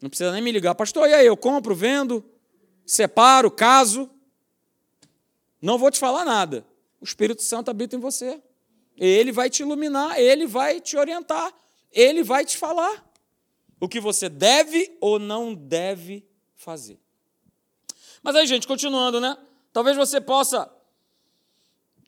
Não 0.00 0.08
precisa 0.08 0.32
nem 0.32 0.42
me 0.42 0.52
ligar, 0.52 0.74
pastor, 0.74 1.08
e 1.08 1.14
aí, 1.14 1.26
eu 1.26 1.36
compro, 1.36 1.74
vendo? 1.74 2.24
separo, 2.86 3.50
caso, 3.50 4.10
não 5.60 5.78
vou 5.78 5.90
te 5.90 5.98
falar 5.98 6.24
nada. 6.24 6.66
O 7.00 7.04
Espírito 7.04 7.42
Santo 7.42 7.70
habita 7.70 7.96
em 7.96 7.98
você. 7.98 8.40
Ele 8.96 9.32
vai 9.32 9.50
te 9.50 9.62
iluminar, 9.62 10.18
ele 10.18 10.46
vai 10.46 10.80
te 10.80 10.96
orientar, 10.96 11.52
ele 11.90 12.22
vai 12.22 12.44
te 12.44 12.56
falar 12.56 13.04
o 13.80 13.88
que 13.88 13.98
você 13.98 14.28
deve 14.28 14.96
ou 15.00 15.18
não 15.18 15.52
deve 15.52 16.24
fazer. 16.54 16.98
Mas 18.24 18.34
aí, 18.34 18.46
gente, 18.46 18.66
continuando, 18.66 19.20
né? 19.20 19.38
Talvez 19.72 19.96
você 19.96 20.20
possa, 20.20 20.68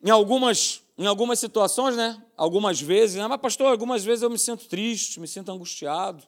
em 0.03 0.11
algumas, 0.11 0.83
em 0.99 1.07
algumas 1.07 1.39
situações, 1.39 1.95
né? 1.95 2.21
Algumas 2.37 2.81
vezes, 2.81 3.15
né? 3.15 3.27
mas 3.29 3.41
pastor, 3.41 3.69
algumas 3.69 4.05
vezes 4.05 4.23
eu 4.23 4.31
me 4.31 4.39
sinto 4.39 4.67
triste, 4.67 5.21
me 5.21 5.29
sinto 5.29 5.53
angustiado, 5.53 6.25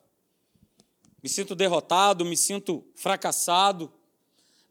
me 1.21 1.27
sinto 1.27 1.53
derrotado, 1.53 2.23
me 2.23 2.37
sinto 2.37 2.85
fracassado 2.95 3.91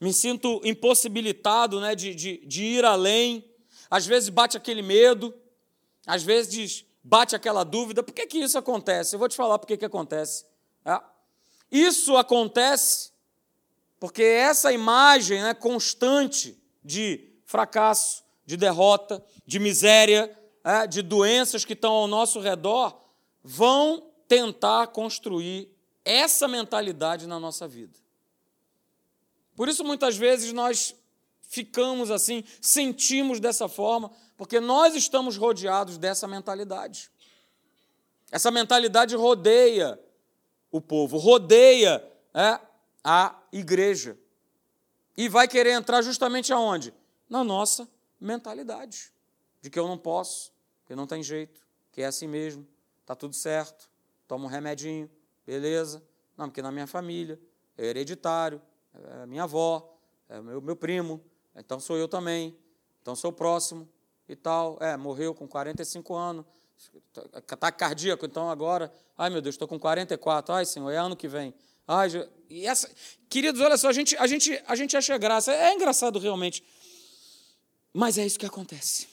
me 0.00 0.12
sinto 0.12 0.60
impossibilitado 0.64 1.80
né, 1.80 1.94
de, 1.94 2.14
de, 2.14 2.38
de 2.46 2.64
ir 2.64 2.84
além. 2.84 3.44
Às 3.90 4.06
vezes 4.06 4.28
bate 4.28 4.56
aquele 4.56 4.82
medo, 4.82 5.34
às 6.06 6.22
vezes 6.22 6.84
bate 7.02 7.34
aquela 7.34 7.64
dúvida: 7.64 8.02
por 8.02 8.12
que, 8.14 8.26
que 8.26 8.38
isso 8.38 8.58
acontece? 8.58 9.14
Eu 9.14 9.18
vou 9.18 9.28
te 9.28 9.36
falar 9.36 9.58
por 9.58 9.66
que, 9.66 9.76
que 9.76 9.84
acontece. 9.84 10.44
É. 10.84 11.00
Isso 11.70 12.16
acontece 12.16 13.10
porque 14.00 14.22
essa 14.22 14.72
imagem 14.72 15.42
né, 15.42 15.54
constante 15.54 16.56
de 16.84 17.28
fracasso, 17.44 18.22
de 18.46 18.56
derrota, 18.56 19.24
de 19.46 19.58
miséria, 19.58 20.36
é, 20.64 20.86
de 20.86 21.02
doenças 21.02 21.64
que 21.64 21.72
estão 21.72 21.92
ao 21.92 22.06
nosso 22.06 22.40
redor, 22.40 22.98
vão 23.42 24.10
tentar 24.26 24.88
construir 24.88 25.68
essa 26.04 26.46
mentalidade 26.46 27.26
na 27.26 27.40
nossa 27.40 27.66
vida. 27.66 27.98
Por 29.56 29.68
isso, 29.68 29.82
muitas 29.84 30.16
vezes, 30.16 30.52
nós 30.52 30.94
ficamos 31.42 32.10
assim, 32.10 32.44
sentimos 32.60 33.40
dessa 33.40 33.68
forma, 33.68 34.10
porque 34.36 34.60
nós 34.60 34.94
estamos 34.94 35.36
rodeados 35.36 35.98
dessa 35.98 36.28
mentalidade. 36.28 37.10
Essa 38.30 38.50
mentalidade 38.50 39.16
rodeia 39.16 39.98
o 40.70 40.80
povo, 40.80 41.16
rodeia 41.16 42.06
é, 42.34 42.60
a 43.02 43.37
igreja. 43.52 44.18
E 45.16 45.28
vai 45.28 45.48
querer 45.48 45.70
entrar 45.70 46.02
justamente 46.02 46.52
aonde? 46.52 46.94
Na 47.28 47.42
nossa 47.42 47.88
mentalidade. 48.20 49.12
De 49.60 49.70
que 49.70 49.78
eu 49.78 49.88
não 49.88 49.98
posso, 49.98 50.52
que 50.86 50.94
não 50.94 51.06
tem 51.06 51.22
jeito, 51.22 51.66
que 51.90 52.02
é 52.02 52.06
assim 52.06 52.26
mesmo, 52.26 52.66
tá 53.04 53.14
tudo 53.14 53.34
certo, 53.34 53.90
toma 54.26 54.44
um 54.44 54.48
remedinho, 54.48 55.10
beleza. 55.44 56.02
Não, 56.36 56.46
porque 56.46 56.62
na 56.62 56.70
minha 56.70 56.86
família, 56.86 57.40
é 57.76 57.86
hereditário, 57.86 58.62
é 58.94 59.26
minha 59.26 59.42
avó, 59.44 59.98
é 60.28 60.40
meu, 60.40 60.60
meu 60.60 60.76
primo, 60.76 61.24
então 61.56 61.80
sou 61.80 61.96
eu 61.96 62.06
também, 62.06 62.56
então 63.02 63.16
sou 63.16 63.32
próximo 63.32 63.88
e 64.28 64.36
tal. 64.36 64.78
É, 64.80 64.96
morreu 64.96 65.34
com 65.34 65.48
45 65.48 66.14
anos, 66.14 66.44
ataque 67.34 67.78
cardíaco, 67.78 68.24
então 68.24 68.48
agora, 68.48 68.92
ai 69.16 69.30
meu 69.30 69.40
Deus, 69.40 69.54
estou 69.54 69.66
com 69.66 69.78
44, 69.78 70.54
ai 70.54 70.64
Senhor, 70.64 70.90
é 70.90 70.96
ano 70.96 71.16
que 71.16 71.26
vem. 71.26 71.52
Ai, 71.88 72.10
e 72.50 72.66
essa, 72.66 72.90
queridos, 73.30 73.62
olha 73.62 73.78
só, 73.78 73.88
a 73.88 73.92
gente, 73.94 74.14
a, 74.18 74.26
gente, 74.26 74.62
a 74.66 74.76
gente 74.76 74.94
acha 74.94 75.16
graça, 75.16 75.50
é 75.50 75.72
engraçado 75.72 76.18
realmente, 76.18 76.62
mas 77.94 78.18
é 78.18 78.26
isso 78.26 78.38
que 78.38 78.44
acontece. 78.44 79.08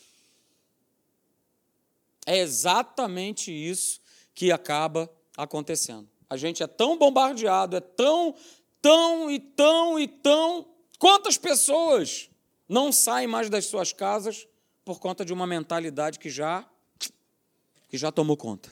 É 2.26 2.38
exatamente 2.38 3.50
isso 3.50 4.02
que 4.34 4.52
acaba 4.52 5.10
acontecendo. 5.38 6.10
A 6.30 6.36
gente 6.36 6.62
é 6.62 6.68
tão 6.68 6.98
bombardeado, 6.98 7.78
é 7.78 7.80
tão, 7.80 8.36
tão 8.82 9.32
e 9.32 9.40
tão 9.40 9.98
e 9.98 10.08
tão. 10.08 10.68
Quantas 11.00 11.38
pessoas 11.38 12.30
não 12.68 12.92
saem 12.92 13.28
mais 13.28 13.50
das 13.50 13.66
suas 13.66 13.94
casas 13.94 14.48
por 14.84 15.00
conta 15.00 15.24
de 15.24 15.32
uma 15.32 15.48
mentalidade 15.48 16.20
que 16.20 16.30
já 16.30 16.68
que 17.88 17.98
já 17.98 18.12
tomou 18.12 18.36
conta? 18.36 18.70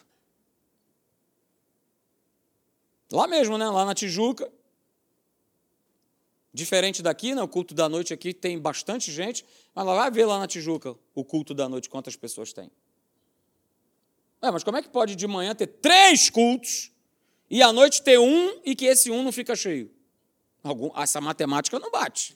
Lá 3.14 3.28
mesmo, 3.28 3.60
né? 3.60 3.70
Lá 3.70 3.86
na 3.86 3.94
Tijuca. 3.94 4.52
Diferente 6.52 7.04
daqui, 7.04 7.36
né? 7.36 7.44
O 7.44 7.48
culto 7.48 7.76
da 7.76 7.88
noite 7.88 8.12
aqui 8.12 8.34
tem 8.34 8.58
bastante 8.58 9.12
gente, 9.12 9.46
mas 9.76 9.86
lá 9.86 9.94
vai 9.94 10.10
ver 10.10 10.26
lá 10.26 10.40
na 10.40 10.48
Tijuca 10.48 10.96
o 11.14 11.24
culto 11.24 11.54
da 11.54 11.70
noite 11.70 11.90
quantas 11.90 12.16
pessoas 12.16 12.52
tem. 12.52 12.72
É, 14.42 14.50
mas 14.50 14.64
como 14.64 14.78
é 14.78 14.82
que 14.82 14.90
pode 14.90 15.16
de 15.16 15.28
manhã 15.28 15.54
ter 15.54 15.68
três 15.68 16.30
cultos 16.30 16.92
e 17.50 17.62
à 17.62 17.72
noite 17.72 18.02
ter 18.02 18.20
um 18.20 18.60
e 18.66 18.76
que 18.76 18.86
esse 18.86 19.12
um 19.12 19.24
não 19.24 19.32
fica 19.32 19.56
cheio? 19.56 19.92
Algum, 20.64 20.92
essa 21.00 21.22
matemática 21.22 21.78
não 21.78 21.92
bate. 21.92 22.36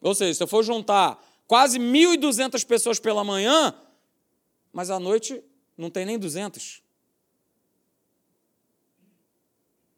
Ou 0.00 0.14
seja, 0.14 0.34
se 0.34 0.42
eu 0.42 0.48
for 0.48 0.64
juntar 0.64 1.24
quase 1.46 1.78
1.200 1.78 2.66
pessoas 2.66 2.98
pela 2.98 3.22
manhã, 3.22 3.74
mas 4.72 4.90
à 4.90 4.98
noite 4.98 5.42
não 5.78 5.88
tem 5.88 6.04
nem 6.04 6.18
200. 6.18 6.83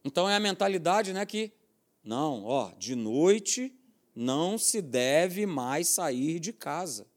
Então 0.06 0.30
é 0.30 0.36
a 0.36 0.40
mentalidade, 0.40 1.12
né, 1.12 1.26
que 1.26 1.52
não, 2.04 2.44
ó, 2.44 2.70
de 2.78 2.94
noite 2.94 3.74
não 4.14 4.56
se 4.56 4.80
deve 4.80 5.46
mais 5.46 5.88
sair 5.88 6.38
de 6.38 6.52
casa. 6.52 7.08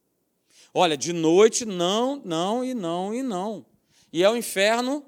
Olha, 0.74 0.96
de 0.96 1.12
noite 1.12 1.64
não, 1.64 2.20
não 2.24 2.64
e 2.64 2.74
não 2.74 3.14
e 3.14 3.22
não. 3.22 3.64
E 4.12 4.24
é 4.24 4.28
o 4.28 4.36
inferno 4.36 5.06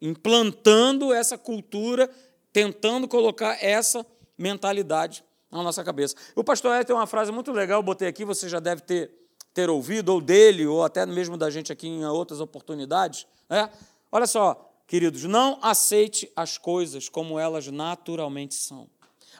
implantando 0.00 1.12
essa 1.12 1.36
cultura, 1.36 2.08
tentando 2.52 3.08
colocar 3.08 3.60
essa 3.60 4.06
mentalidade 4.38 5.24
na 5.50 5.64
nossa 5.64 5.82
cabeça. 5.82 6.14
O 6.36 6.44
pastor 6.44 6.76
Ed 6.76 6.86
tem 6.86 6.94
uma 6.94 7.08
frase 7.08 7.32
muito 7.32 7.50
legal, 7.50 7.80
eu 7.80 7.82
botei 7.82 8.06
aqui, 8.06 8.24
você 8.24 8.48
já 8.48 8.60
deve 8.60 8.82
ter, 8.82 9.10
ter 9.52 9.68
ouvido, 9.68 10.10
ou 10.10 10.20
dele, 10.20 10.64
ou 10.68 10.84
até 10.84 11.04
mesmo 11.04 11.36
da 11.36 11.50
gente 11.50 11.72
aqui 11.72 11.88
em 11.88 12.04
outras 12.04 12.38
oportunidades. 12.38 13.26
Né? 13.50 13.68
Olha 14.12 14.26
só, 14.28 14.72
Queridos, 14.86 15.24
não 15.24 15.58
aceite 15.62 16.30
as 16.36 16.56
coisas 16.56 17.08
como 17.08 17.38
elas 17.38 17.66
naturalmente 17.66 18.54
são. 18.54 18.88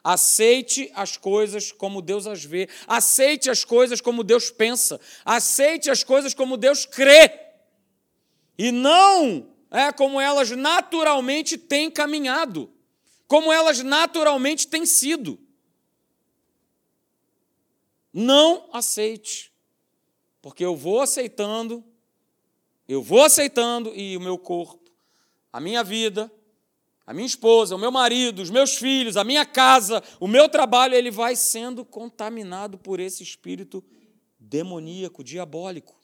Aceite 0.03 0.91
as 0.95 1.17
coisas 1.17 1.71
como 1.71 2.03
Deus 2.03 2.27
as 2.27 2.45
vê. 2.45 2.69
Aceite 2.87 3.49
as 3.49 3.65
coisas 3.65 4.01
como 4.01 4.25
Deus 4.25 4.51
pensa. 4.51 5.01
Aceite 5.25 5.91
as 5.91 6.03
coisas 6.03 6.35
como 6.35 6.57
Deus 6.57 6.85
crê. 6.85 7.31
E 8.59 8.73
não 8.73 9.53
é 9.71 9.93
como 9.93 10.21
elas 10.21 10.51
naturalmente 10.51 11.59
têm 11.59 11.91
caminhado, 11.91 12.73
como 13.29 13.53
elas 13.53 13.83
naturalmente 13.83 14.67
têm 14.67 14.87
sido. 14.87 15.39
Não 18.13 18.69
aceite, 18.73 19.53
porque 20.41 20.65
eu 20.65 20.75
vou 20.75 21.03
aceitando, 21.03 21.85
eu 22.89 23.03
vou 23.03 23.25
aceitando 23.25 23.95
e 23.95 24.17
o 24.17 24.21
meu 24.21 24.39
corpo 24.39 24.86
a 25.57 25.61
minha 25.61 25.83
vida, 25.83 26.31
a 27.07 27.15
minha 27.15 27.27
esposa, 27.27 27.75
o 27.75 27.79
meu 27.79 27.91
marido, 27.91 28.43
os 28.43 28.51
meus 28.51 28.77
filhos, 28.77 29.17
a 29.17 29.25
minha 29.25 29.47
casa, 29.47 30.03
o 30.21 30.29
meu 30.29 30.51
trabalho, 30.51 30.95
ele 30.95 31.11
vai 31.11 31.35
sendo 31.35 31.83
contaminado 31.83 32.77
por 32.77 33.01
esse 33.01 33.23
espírito 33.23 33.83
demoníaco, 34.39 35.25
diabólico. 35.25 35.99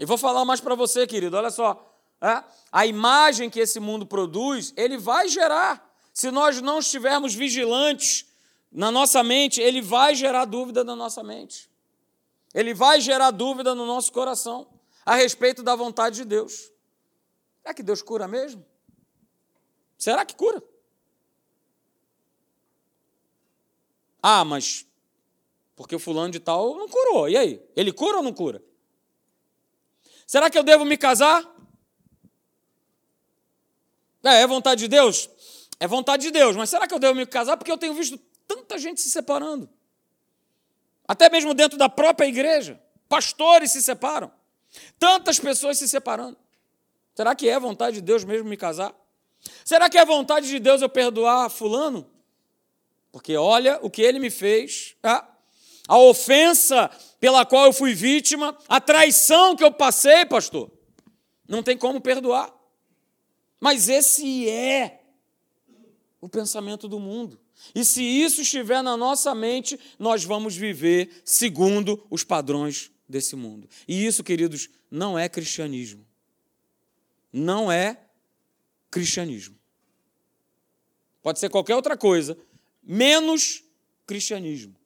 E 0.00 0.04
vou 0.04 0.18
falar 0.18 0.44
mais 0.44 0.60
para 0.60 0.74
você, 0.74 1.06
querido, 1.06 1.36
olha 1.36 1.50
só. 1.52 1.96
É? 2.20 2.42
A 2.72 2.84
imagem 2.84 3.48
que 3.48 3.60
esse 3.60 3.78
mundo 3.78 4.04
produz, 4.04 4.74
ele 4.76 4.98
vai 4.98 5.28
gerar. 5.28 5.96
Se 6.12 6.32
nós 6.32 6.60
não 6.60 6.80
estivermos 6.80 7.36
vigilantes 7.36 8.26
na 8.72 8.90
nossa 8.90 9.22
mente, 9.22 9.60
ele 9.60 9.80
vai 9.80 10.16
gerar 10.16 10.44
dúvida 10.44 10.82
na 10.82 10.96
nossa 10.96 11.22
mente. 11.22 11.70
Ele 12.52 12.74
vai 12.74 13.00
gerar 13.00 13.30
dúvida 13.30 13.76
no 13.76 13.86
nosso 13.86 14.10
coração 14.10 14.74
a 15.06 15.14
respeito 15.14 15.62
da 15.62 15.76
vontade 15.76 16.16
de 16.16 16.24
Deus. 16.24 16.72
Será 17.62 17.72
que 17.72 17.82
Deus 17.82 18.02
cura 18.02 18.26
mesmo? 18.26 18.66
Será 19.96 20.26
que 20.26 20.34
cura? 20.34 20.60
Ah, 24.20 24.44
mas 24.44 24.84
porque 25.76 25.94
o 25.94 26.00
fulano 26.00 26.32
de 26.32 26.40
tal 26.40 26.76
não 26.76 26.88
curou. 26.88 27.28
E 27.28 27.36
aí? 27.36 27.64
Ele 27.76 27.92
cura 27.92 28.16
ou 28.16 28.22
não 28.22 28.32
cura? 28.32 28.60
Será 30.26 30.50
que 30.50 30.58
eu 30.58 30.64
devo 30.64 30.84
me 30.84 30.96
casar? 30.96 31.44
É, 34.24 34.42
é 34.42 34.46
vontade 34.46 34.80
de 34.80 34.88
Deus? 34.88 35.30
É 35.78 35.86
vontade 35.86 36.24
de 36.24 36.30
Deus, 36.32 36.56
mas 36.56 36.68
será 36.68 36.88
que 36.88 36.94
eu 36.94 36.98
devo 36.98 37.14
me 37.14 37.26
casar? 37.26 37.56
Porque 37.56 37.70
eu 37.70 37.78
tenho 37.78 37.94
visto 37.94 38.18
tanta 38.48 38.76
gente 38.76 39.00
se 39.00 39.10
separando. 39.10 39.68
Até 41.06 41.30
mesmo 41.30 41.54
dentro 41.54 41.78
da 41.78 41.88
própria 41.88 42.26
igreja. 42.26 42.82
Pastores 43.08 43.70
se 43.70 43.82
separam. 43.82 44.32
Tantas 44.98 45.38
pessoas 45.38 45.78
se 45.78 45.88
separando. 45.88 46.36
Será 47.14 47.34
que 47.34 47.48
é 47.48 47.58
vontade 47.58 47.96
de 47.96 48.02
Deus 48.02 48.24
mesmo 48.24 48.48
me 48.48 48.56
casar? 48.56 48.94
Será 49.64 49.88
que 49.88 49.98
é 49.98 50.04
vontade 50.04 50.48
de 50.48 50.58
Deus 50.58 50.82
eu 50.82 50.88
perdoar 50.88 51.48
Fulano? 51.50 52.10
Porque 53.10 53.36
olha 53.36 53.78
o 53.82 53.88
que 53.88 54.02
ele 54.02 54.18
me 54.18 54.30
fez, 54.30 54.94
tá? 55.00 55.36
a 55.88 55.98
ofensa 55.98 56.90
pela 57.20 57.44
qual 57.46 57.66
eu 57.66 57.72
fui 57.72 57.94
vítima, 57.94 58.56
a 58.68 58.80
traição 58.80 59.54
que 59.54 59.64
eu 59.64 59.72
passei, 59.72 60.24
pastor. 60.26 60.70
Não 61.48 61.62
tem 61.62 61.76
como 61.76 62.00
perdoar. 62.00 62.52
Mas 63.60 63.88
esse 63.88 64.48
é 64.48 65.02
o 66.20 66.28
pensamento 66.28 66.88
do 66.88 66.98
mundo. 66.98 67.38
E 67.74 67.84
se 67.84 68.02
isso 68.02 68.42
estiver 68.42 68.82
na 68.82 68.96
nossa 68.96 69.34
mente, 69.34 69.78
nós 69.98 70.24
vamos 70.24 70.56
viver 70.56 71.22
segundo 71.24 72.04
os 72.10 72.22
padrões 72.22 72.90
desse 73.08 73.36
mundo. 73.36 73.68
E 73.86 74.06
isso, 74.06 74.24
queridos, 74.24 74.68
não 74.90 75.18
é 75.18 75.28
cristianismo. 75.28 76.06
Não 77.32 77.70
é 77.70 78.00
cristianismo. 78.90 79.56
Pode 81.22 81.38
ser 81.38 81.50
qualquer 81.50 81.74
outra 81.74 81.96
coisa, 81.96 82.38
menos 82.82 83.64
cristianismo. 84.06 84.76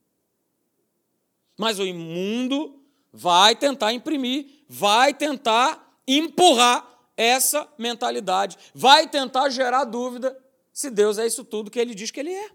Mas 1.57 1.79
o 1.79 1.87
imundo 1.87 2.83
vai 3.13 3.55
tentar 3.55 3.93
imprimir, 3.93 4.65
vai 4.69 5.13
tentar 5.13 6.01
empurrar 6.07 6.89
essa 7.17 7.71
mentalidade, 7.77 8.57
vai 8.75 9.07
tentar 9.07 9.51
gerar 9.51 9.85
dúvida 9.85 10.37
se 10.73 10.91
Deus 10.91 11.19
é 11.19 11.27
isso 11.27 11.45
tudo 11.45 11.71
que 11.71 11.79
ele 11.79 11.95
diz 11.95 12.11
que 12.11 12.21
ele 12.21 12.33
é. 12.33 12.51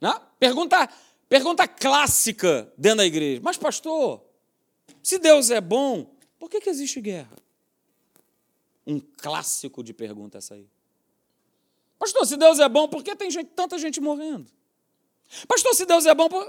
Não? 0.00 0.20
Pergunta 0.38 0.88
Pergunta 1.28 1.68
clássica 1.68 2.72
dentro 2.76 2.98
da 2.98 3.06
igreja. 3.06 3.40
Mas, 3.44 3.58
pastor, 3.58 4.24
se 5.02 5.18
Deus 5.18 5.50
é 5.50 5.60
bom, 5.60 6.16
por 6.38 6.48
que, 6.48 6.60
que 6.60 6.70
existe 6.70 7.00
guerra? 7.00 7.36
Um 8.86 8.98
clássico 8.98 9.84
de 9.84 9.92
pergunta 9.92 10.38
essa 10.38 10.54
aí. 10.54 10.66
Pastor, 11.98 12.26
se 12.26 12.36
Deus 12.36 12.58
é 12.58 12.68
bom, 12.68 12.88
por 12.88 13.02
que 13.02 13.14
tem 13.14 13.30
gente, 13.30 13.48
tanta 13.48 13.76
gente 13.76 14.00
morrendo? 14.00 14.50
Pastor, 15.46 15.74
se 15.74 15.84
Deus 15.84 16.06
é 16.06 16.14
bom, 16.14 16.28
por... 16.28 16.42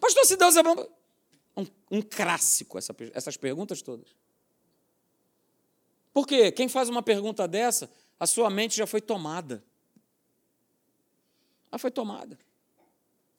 pastor, 0.00 0.24
se 0.24 0.36
Deus 0.36 0.54
é 0.54 0.62
bom. 0.62 0.86
Um, 1.56 1.66
um 1.90 2.02
clássico 2.02 2.78
essa, 2.78 2.94
essas 3.12 3.36
perguntas 3.36 3.82
todas. 3.82 4.14
Por 6.12 6.26
quê? 6.26 6.52
Quem 6.52 6.68
faz 6.68 6.88
uma 6.88 7.02
pergunta 7.02 7.48
dessa, 7.48 7.90
a 8.20 8.26
sua 8.26 8.48
mente 8.48 8.76
já 8.76 8.86
foi 8.86 9.00
tomada. 9.00 9.64
Já 11.72 11.78
foi 11.78 11.90
tomada 11.90 12.38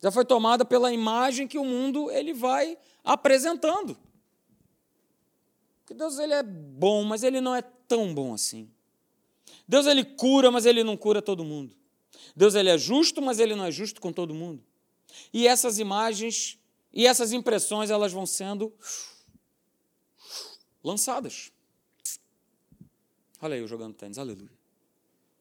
já 0.03 0.11
foi 0.11 0.25
tomada 0.25 0.65
pela 0.65 0.91
imagem 0.91 1.47
que 1.47 1.57
o 1.57 1.63
mundo 1.63 2.11
ele 2.11 2.33
vai 2.33 2.77
apresentando. 3.05 3.97
Que 5.85 5.93
Deus 5.93 6.19
ele 6.19 6.33
é 6.33 6.43
bom, 6.43 7.05
mas 7.05 7.23
ele 7.23 7.39
não 7.39 7.55
é 7.55 7.61
tão 7.61 8.13
bom 8.13 8.33
assim. 8.33 8.69
Deus 9.65 9.85
ele 9.85 10.03
cura, 10.03 10.51
mas 10.51 10.65
ele 10.65 10.83
não 10.83 10.97
cura 10.97 11.21
todo 11.21 11.45
mundo. 11.45 11.73
Deus 12.35 12.53
ele 12.53 12.69
é 12.69 12.77
justo, 12.77 13.21
mas 13.21 13.39
ele 13.39 13.55
não 13.55 13.63
é 13.63 13.71
justo 13.71 14.01
com 14.01 14.11
todo 14.11 14.33
mundo. 14.33 14.61
E 15.31 15.47
essas 15.47 15.79
imagens 15.79 16.59
e 16.91 17.07
essas 17.07 17.31
impressões 17.31 17.89
elas 17.89 18.11
vão 18.11 18.25
sendo 18.25 18.73
lançadas. 20.83 21.49
Olha 23.41 23.55
aí 23.55 23.61
eu 23.61 23.69
jogando 23.69 23.93
tênis, 23.93 24.17
aleluia. 24.17 24.51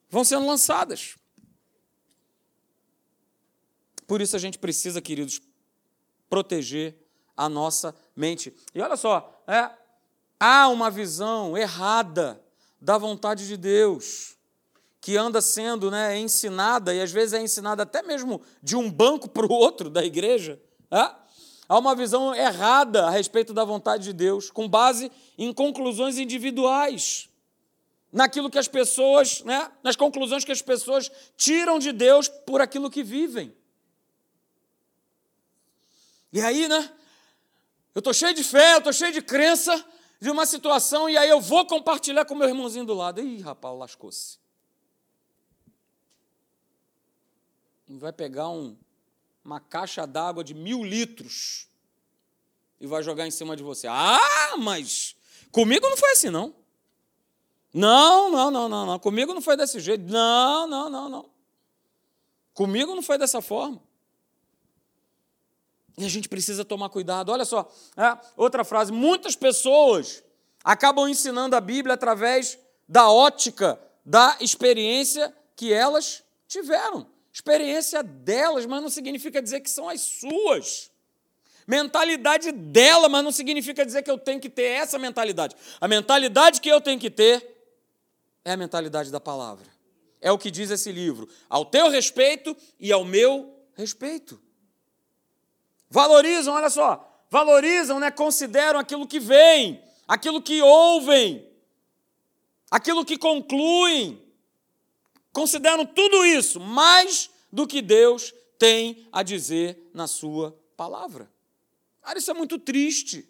Vão 0.09 0.23
sendo 0.23 0.45
lançadas. 0.47 1.17
Por 4.07 4.21
isso 4.21 4.35
a 4.35 4.39
gente 4.39 4.59
precisa, 4.59 5.01
queridos, 5.01 5.41
proteger 6.29 6.95
a 7.35 7.49
nossa 7.49 7.95
mente. 8.15 8.53
E 8.73 8.81
olha 8.81 8.95
só, 8.95 9.43
é, 9.47 9.69
há 10.39 10.67
uma 10.67 10.89
visão 10.89 11.57
errada 11.57 12.41
da 12.79 12.97
vontade 12.97 13.47
de 13.47 13.57
Deus 13.57 14.37
que 14.99 15.17
anda 15.17 15.41
sendo 15.41 15.91
né, 15.91 16.17
ensinada, 16.17 16.93
e 16.95 17.01
às 17.01 17.11
vezes 17.11 17.33
é 17.33 17.41
ensinada 17.41 17.83
até 17.83 18.01
mesmo 18.01 18.41
de 18.61 18.77
um 18.77 18.89
banco 18.89 19.27
para 19.27 19.45
o 19.45 19.51
outro 19.51 19.89
da 19.89 20.03
igreja. 20.03 20.61
É? 20.89 21.11
Há 21.67 21.77
uma 21.77 21.93
visão 21.93 22.33
errada 22.33 23.05
a 23.05 23.09
respeito 23.09 23.53
da 23.53 23.65
vontade 23.65 24.05
de 24.05 24.13
Deus, 24.13 24.49
com 24.49 24.67
base 24.67 25.11
em 25.37 25.51
conclusões 25.51 26.17
individuais, 26.17 27.29
naquilo 28.13 28.49
que 28.49 28.57
as 28.57 28.67
pessoas, 28.67 29.43
né, 29.43 29.69
nas 29.83 29.95
conclusões 29.97 30.45
que 30.45 30.51
as 30.51 30.61
pessoas 30.61 31.11
tiram 31.35 31.79
de 31.79 31.91
Deus 31.91 32.29
por 32.29 32.61
aquilo 32.61 32.89
que 32.89 33.03
vivem. 33.03 33.53
E 36.33 36.41
aí, 36.41 36.67
né? 36.67 36.91
Eu 37.93 37.99
estou 37.99 38.11
cheio 38.11 38.33
de 38.33 38.43
fé, 38.43 38.73
eu 38.73 38.79
estou 38.79 38.91
cheio 38.91 39.13
de 39.13 39.21
crença 39.21 39.85
de 40.19 40.31
uma 40.31 40.47
situação, 40.47 41.07
e 41.07 41.15
aí 41.15 41.29
eu 41.29 41.39
vou 41.39 41.63
compartilhar 41.67 42.25
com 42.25 42.33
meu 42.33 42.49
irmãozinho 42.49 42.85
do 42.85 42.93
lado. 42.95 43.21
Ih, 43.21 43.39
rapaz, 43.41 43.77
lascou-se. 43.77 44.39
Vai 47.87 48.11
pegar 48.11 48.49
um, 48.49 48.75
uma 49.45 49.59
caixa 49.59 50.07
d'água 50.07 50.43
de 50.43 50.55
mil 50.55 50.83
litros 50.83 51.67
e 52.81 52.87
vai 52.87 53.03
jogar 53.03 53.27
em 53.27 53.31
cima 53.31 53.55
de 53.55 53.61
você. 53.61 53.85
Ah, 53.87 54.55
mas 54.57 55.15
comigo 55.51 55.87
não 55.87 55.97
foi 55.97 56.13
assim, 56.13 56.31
não. 56.31 56.55
Não, 57.71 58.31
não, 58.31 58.49
não, 58.49 58.67
não, 58.67 58.85
não. 58.87 58.97
Comigo 58.97 59.33
não 59.35 59.41
foi 59.41 59.55
desse 59.55 59.79
jeito. 59.79 60.03
Não, 60.11 60.65
não, 60.65 60.89
não, 60.89 61.09
não. 61.09 61.29
Comigo 62.55 62.95
não 62.95 63.03
foi 63.03 63.19
dessa 63.19 63.41
forma. 63.41 63.79
E 65.97 66.05
a 66.05 66.09
gente 66.09 66.27
precisa 66.27 66.65
tomar 66.65 66.89
cuidado. 66.89 67.31
Olha 67.31 67.45
só, 67.45 67.71
é, 67.95 68.17
outra 68.35 68.63
frase: 68.63 68.91
muitas 68.91 69.35
pessoas 69.35 70.23
acabam 70.63 71.07
ensinando 71.07 71.55
a 71.55 71.61
Bíblia 71.61 71.93
através 71.93 72.57
da 72.87 73.09
ótica 73.09 73.79
da 74.05 74.37
experiência 74.39 75.33
que 75.55 75.71
elas 75.71 76.23
tiveram. 76.47 77.07
Experiência 77.31 78.03
delas, 78.03 78.65
mas 78.65 78.81
não 78.81 78.89
significa 78.89 79.41
dizer 79.41 79.61
que 79.61 79.69
são 79.69 79.89
as 79.89 80.01
suas. 80.01 80.91
Mentalidade 81.65 82.51
dela, 82.51 83.07
mas 83.07 83.23
não 83.23 83.31
significa 83.31 83.85
dizer 83.85 84.03
que 84.03 84.11
eu 84.11 84.17
tenho 84.17 84.39
que 84.39 84.49
ter 84.49 84.63
essa 84.63 84.99
mentalidade. 84.99 85.55
A 85.79 85.87
mentalidade 85.87 86.59
que 86.59 86.69
eu 86.69 86.81
tenho 86.81 86.99
que 86.99 87.09
ter 87.09 87.53
é 88.43 88.51
a 88.51 88.57
mentalidade 88.57 89.11
da 89.11 89.19
palavra. 89.19 89.65
É 90.21 90.31
o 90.31 90.37
que 90.37 90.51
diz 90.51 90.69
esse 90.69 90.91
livro. 90.91 91.27
Ao 91.49 91.65
teu 91.65 91.89
respeito 91.89 92.55
e 92.79 92.91
ao 92.91 93.03
meu 93.03 93.53
respeito. 93.73 94.39
Valorizam, 95.93 96.55
olha 96.55 96.71
só, 96.71 97.07
valorizam, 97.29 97.99
né, 97.99 98.09
consideram 98.09 98.79
aquilo 98.79 99.05
que 99.05 99.19
vem, 99.19 99.79
aquilo 100.07 100.41
que 100.41 100.59
ouvem, 100.59 101.47
aquilo 102.71 103.05
que 103.05 103.15
concluem. 103.15 104.19
Consideram 105.31 105.85
tudo 105.85 106.25
isso 106.25 106.59
mais 106.59 107.29
do 107.51 107.67
que 107.67 107.79
Deus 107.79 108.33
tem 108.57 109.07
a 109.11 109.21
dizer 109.21 109.91
na 109.93 110.07
sua 110.07 110.59
palavra. 110.75 111.31
Cara, 112.01 112.17
isso 112.17 112.31
é 112.31 112.33
muito 112.33 112.57
triste. 112.57 113.29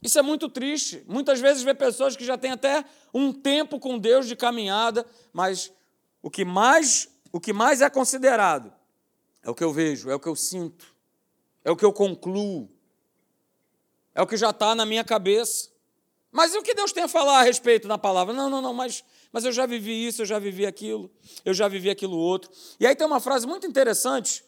Isso 0.00 0.18
é 0.18 0.22
muito 0.22 0.48
triste. 0.48 1.04
Muitas 1.06 1.40
vezes 1.40 1.62
vê 1.62 1.74
pessoas 1.74 2.16
que 2.16 2.24
já 2.24 2.38
têm 2.38 2.52
até 2.52 2.82
um 3.12 3.34
tempo 3.34 3.78
com 3.78 3.98
Deus 3.98 4.26
de 4.26 4.34
caminhada, 4.34 5.04
mas 5.30 5.70
o 6.22 6.30
que 6.30 6.42
mais, 6.42 7.06
o 7.30 7.38
que 7.38 7.52
mais 7.52 7.82
é 7.82 7.90
considerado 7.90 8.75
é 9.46 9.50
o 9.50 9.54
que 9.54 9.62
eu 9.62 9.72
vejo, 9.72 10.10
é 10.10 10.14
o 10.14 10.18
que 10.18 10.26
eu 10.26 10.34
sinto, 10.34 10.92
é 11.64 11.70
o 11.70 11.76
que 11.76 11.84
eu 11.84 11.92
concluo, 11.92 12.68
é 14.12 14.20
o 14.20 14.26
que 14.26 14.36
já 14.36 14.50
está 14.50 14.74
na 14.74 14.84
minha 14.84 15.04
cabeça. 15.04 15.70
Mas 16.32 16.52
e 16.52 16.58
o 16.58 16.62
que 16.64 16.74
Deus 16.74 16.92
tem 16.92 17.04
a 17.04 17.08
falar 17.08 17.38
a 17.38 17.42
respeito 17.42 17.86
na 17.86 17.96
palavra? 17.96 18.34
Não, 18.34 18.50
não, 18.50 18.60
não, 18.60 18.74
mas, 18.74 19.04
mas 19.30 19.44
eu 19.44 19.52
já 19.52 19.64
vivi 19.64 20.04
isso, 20.04 20.22
eu 20.22 20.26
já 20.26 20.40
vivi 20.40 20.66
aquilo, 20.66 21.08
eu 21.44 21.54
já 21.54 21.68
vivi 21.68 21.88
aquilo 21.88 22.16
outro. 22.16 22.50
E 22.80 22.86
aí 22.88 22.96
tem 22.96 23.06
uma 23.06 23.20
frase 23.20 23.46
muito 23.46 23.68
interessante, 23.68 24.44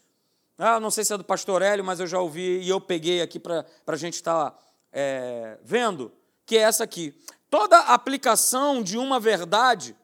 ah, 0.58 0.80
não 0.80 0.90
sei 0.90 1.04
se 1.04 1.14
é 1.14 1.16
do 1.16 1.22
pastor 1.22 1.62
Hélio, 1.62 1.84
mas 1.84 2.00
eu 2.00 2.06
já 2.08 2.18
ouvi 2.18 2.58
e 2.58 2.68
eu 2.68 2.80
peguei 2.80 3.22
aqui 3.22 3.38
para 3.38 3.64
a 3.87 3.96
gente 3.96 4.14
estar 4.14 4.50
tá, 4.50 4.58
é, 4.92 5.58
vendo, 5.62 6.11
que 6.44 6.56
é 6.56 6.62
essa 6.62 6.82
aqui. 6.82 7.14
Toda 7.48 7.78
aplicação 7.78 8.82
de 8.82 8.98
uma 8.98 9.20
verdade 9.20 9.96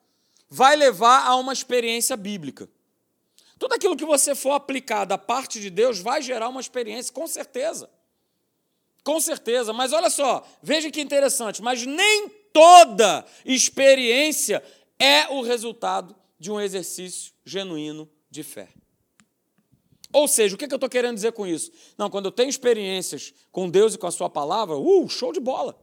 vai 0.48 0.76
levar 0.76 1.26
a 1.26 1.34
uma 1.34 1.52
experiência 1.52 2.16
bíblica. 2.16 2.68
Tudo 3.64 3.76
aquilo 3.76 3.96
que 3.96 4.04
você 4.04 4.34
for 4.34 4.50
aplicar 4.50 5.06
da 5.06 5.16
parte 5.16 5.58
de 5.58 5.70
Deus 5.70 5.98
vai 5.98 6.20
gerar 6.20 6.50
uma 6.50 6.60
experiência, 6.60 7.10
com 7.10 7.26
certeza. 7.26 7.88
Com 9.02 9.18
certeza, 9.18 9.72
mas 9.72 9.90
olha 9.94 10.10
só, 10.10 10.46
veja 10.62 10.90
que 10.90 11.00
interessante, 11.00 11.62
mas 11.62 11.86
nem 11.86 12.28
toda 12.52 13.24
experiência 13.42 14.62
é 14.98 15.28
o 15.28 15.40
resultado 15.40 16.14
de 16.38 16.52
um 16.52 16.60
exercício 16.60 17.32
genuíno 17.42 18.06
de 18.30 18.42
fé. 18.42 18.68
Ou 20.12 20.28
seja, 20.28 20.54
o 20.54 20.58
que 20.58 20.66
eu 20.66 20.76
estou 20.76 20.90
querendo 20.90 21.14
dizer 21.14 21.32
com 21.32 21.46
isso? 21.46 21.72
Não, 21.96 22.10
quando 22.10 22.26
eu 22.26 22.32
tenho 22.32 22.50
experiências 22.50 23.32
com 23.50 23.70
Deus 23.70 23.94
e 23.94 23.98
com 23.98 24.06
a 24.06 24.10
Sua 24.10 24.28
palavra, 24.28 24.76
uh, 24.76 25.08
show 25.08 25.32
de 25.32 25.40
bola. 25.40 25.74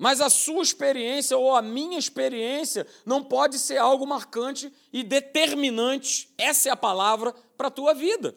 Mas 0.00 0.22
a 0.22 0.30
sua 0.30 0.62
experiência 0.62 1.36
ou 1.36 1.54
a 1.54 1.60
minha 1.60 1.98
experiência 1.98 2.86
não 3.04 3.22
pode 3.22 3.58
ser 3.58 3.76
algo 3.76 4.06
marcante 4.06 4.72
e 4.90 5.02
determinante, 5.02 6.32
essa 6.38 6.70
é 6.70 6.72
a 6.72 6.76
palavra, 6.76 7.34
para 7.54 7.68
a 7.68 7.70
tua 7.70 7.92
vida. 7.92 8.34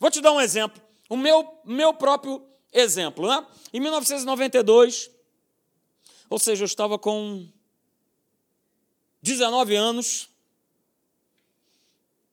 Vou 0.00 0.10
te 0.10 0.20
dar 0.20 0.32
um 0.32 0.40
exemplo, 0.40 0.82
o 1.08 1.16
meu, 1.16 1.60
meu 1.64 1.94
próprio 1.94 2.44
exemplo. 2.72 3.28
Né? 3.28 3.46
Em 3.72 3.78
1992, 3.78 5.08
ou 6.28 6.40
seja, 6.40 6.64
eu 6.64 6.66
estava 6.66 6.98
com 6.98 7.48
19 9.22 9.76
anos, 9.76 10.28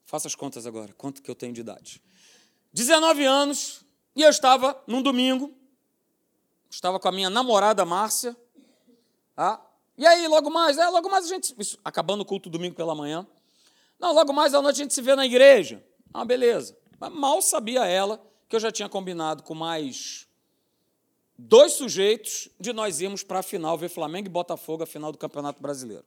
faça 0.03 0.27
as 0.27 0.33
contas 0.33 0.65
agora, 0.65 0.91
quanto 0.93 1.21
que 1.21 1.29
eu 1.29 1.35
tenho 1.35 1.53
de 1.53 1.61
idade. 1.61 2.01
19 2.73 3.23
anos, 3.23 3.85
e 4.15 4.23
eu 4.23 4.31
estava 4.31 4.83
num 4.87 5.03
domingo, 5.03 5.53
estava 6.71 6.99
com 6.99 7.07
a 7.07 7.11
minha 7.11 7.29
namorada 7.29 7.85
Márcia, 7.85 8.35
ah, 9.35 9.59
e 9.97 10.05
aí, 10.05 10.27
logo 10.27 10.49
mais, 10.49 10.77
é, 10.77 10.87
logo 10.87 11.09
mais 11.09 11.25
a 11.25 11.27
gente. 11.27 11.55
Isso, 11.57 11.77
acabando 11.83 12.21
o 12.21 12.25
culto 12.25 12.49
domingo 12.49 12.75
pela 12.75 12.95
manhã. 12.95 13.27
Não, 13.99 14.13
logo 14.13 14.33
mais 14.33 14.53
à 14.53 14.61
noite 14.61 14.81
a 14.81 14.83
gente 14.83 14.93
se 14.93 15.01
vê 15.01 15.15
na 15.15 15.25
igreja. 15.25 15.83
Ah, 16.13 16.25
beleza. 16.25 16.77
Mas 16.99 17.11
mal 17.13 17.41
sabia 17.41 17.85
ela 17.85 18.21
que 18.49 18.55
eu 18.55 18.59
já 18.59 18.71
tinha 18.71 18.89
combinado 18.89 19.43
com 19.43 19.53
mais 19.53 20.27
dois 21.37 21.73
sujeitos 21.73 22.49
de 22.59 22.73
nós 22.73 23.01
irmos 23.01 23.23
para 23.23 23.39
a 23.39 23.43
final 23.43 23.77
ver 23.77 23.89
Flamengo 23.89 24.27
e 24.27 24.31
Botafogo, 24.31 24.83
a 24.83 24.87
final 24.87 25.11
do 25.11 25.17
Campeonato 25.17 25.61
Brasileiro. 25.61 26.05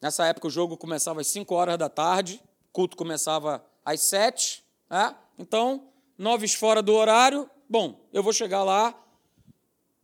Nessa 0.00 0.26
época 0.26 0.48
o 0.48 0.50
jogo 0.50 0.76
começava 0.76 1.20
às 1.20 1.28
5 1.28 1.54
horas 1.54 1.78
da 1.78 1.88
tarde, 1.88 2.42
o 2.70 2.72
culto 2.72 2.96
começava 2.96 3.64
às 3.84 4.00
7, 4.00 4.64
né? 4.90 5.14
então, 5.38 5.88
nove 6.18 6.48
fora 6.48 6.82
do 6.82 6.92
horário, 6.94 7.48
bom, 7.68 8.00
eu 8.12 8.22
vou 8.22 8.32
chegar 8.32 8.64
lá 8.64 9.01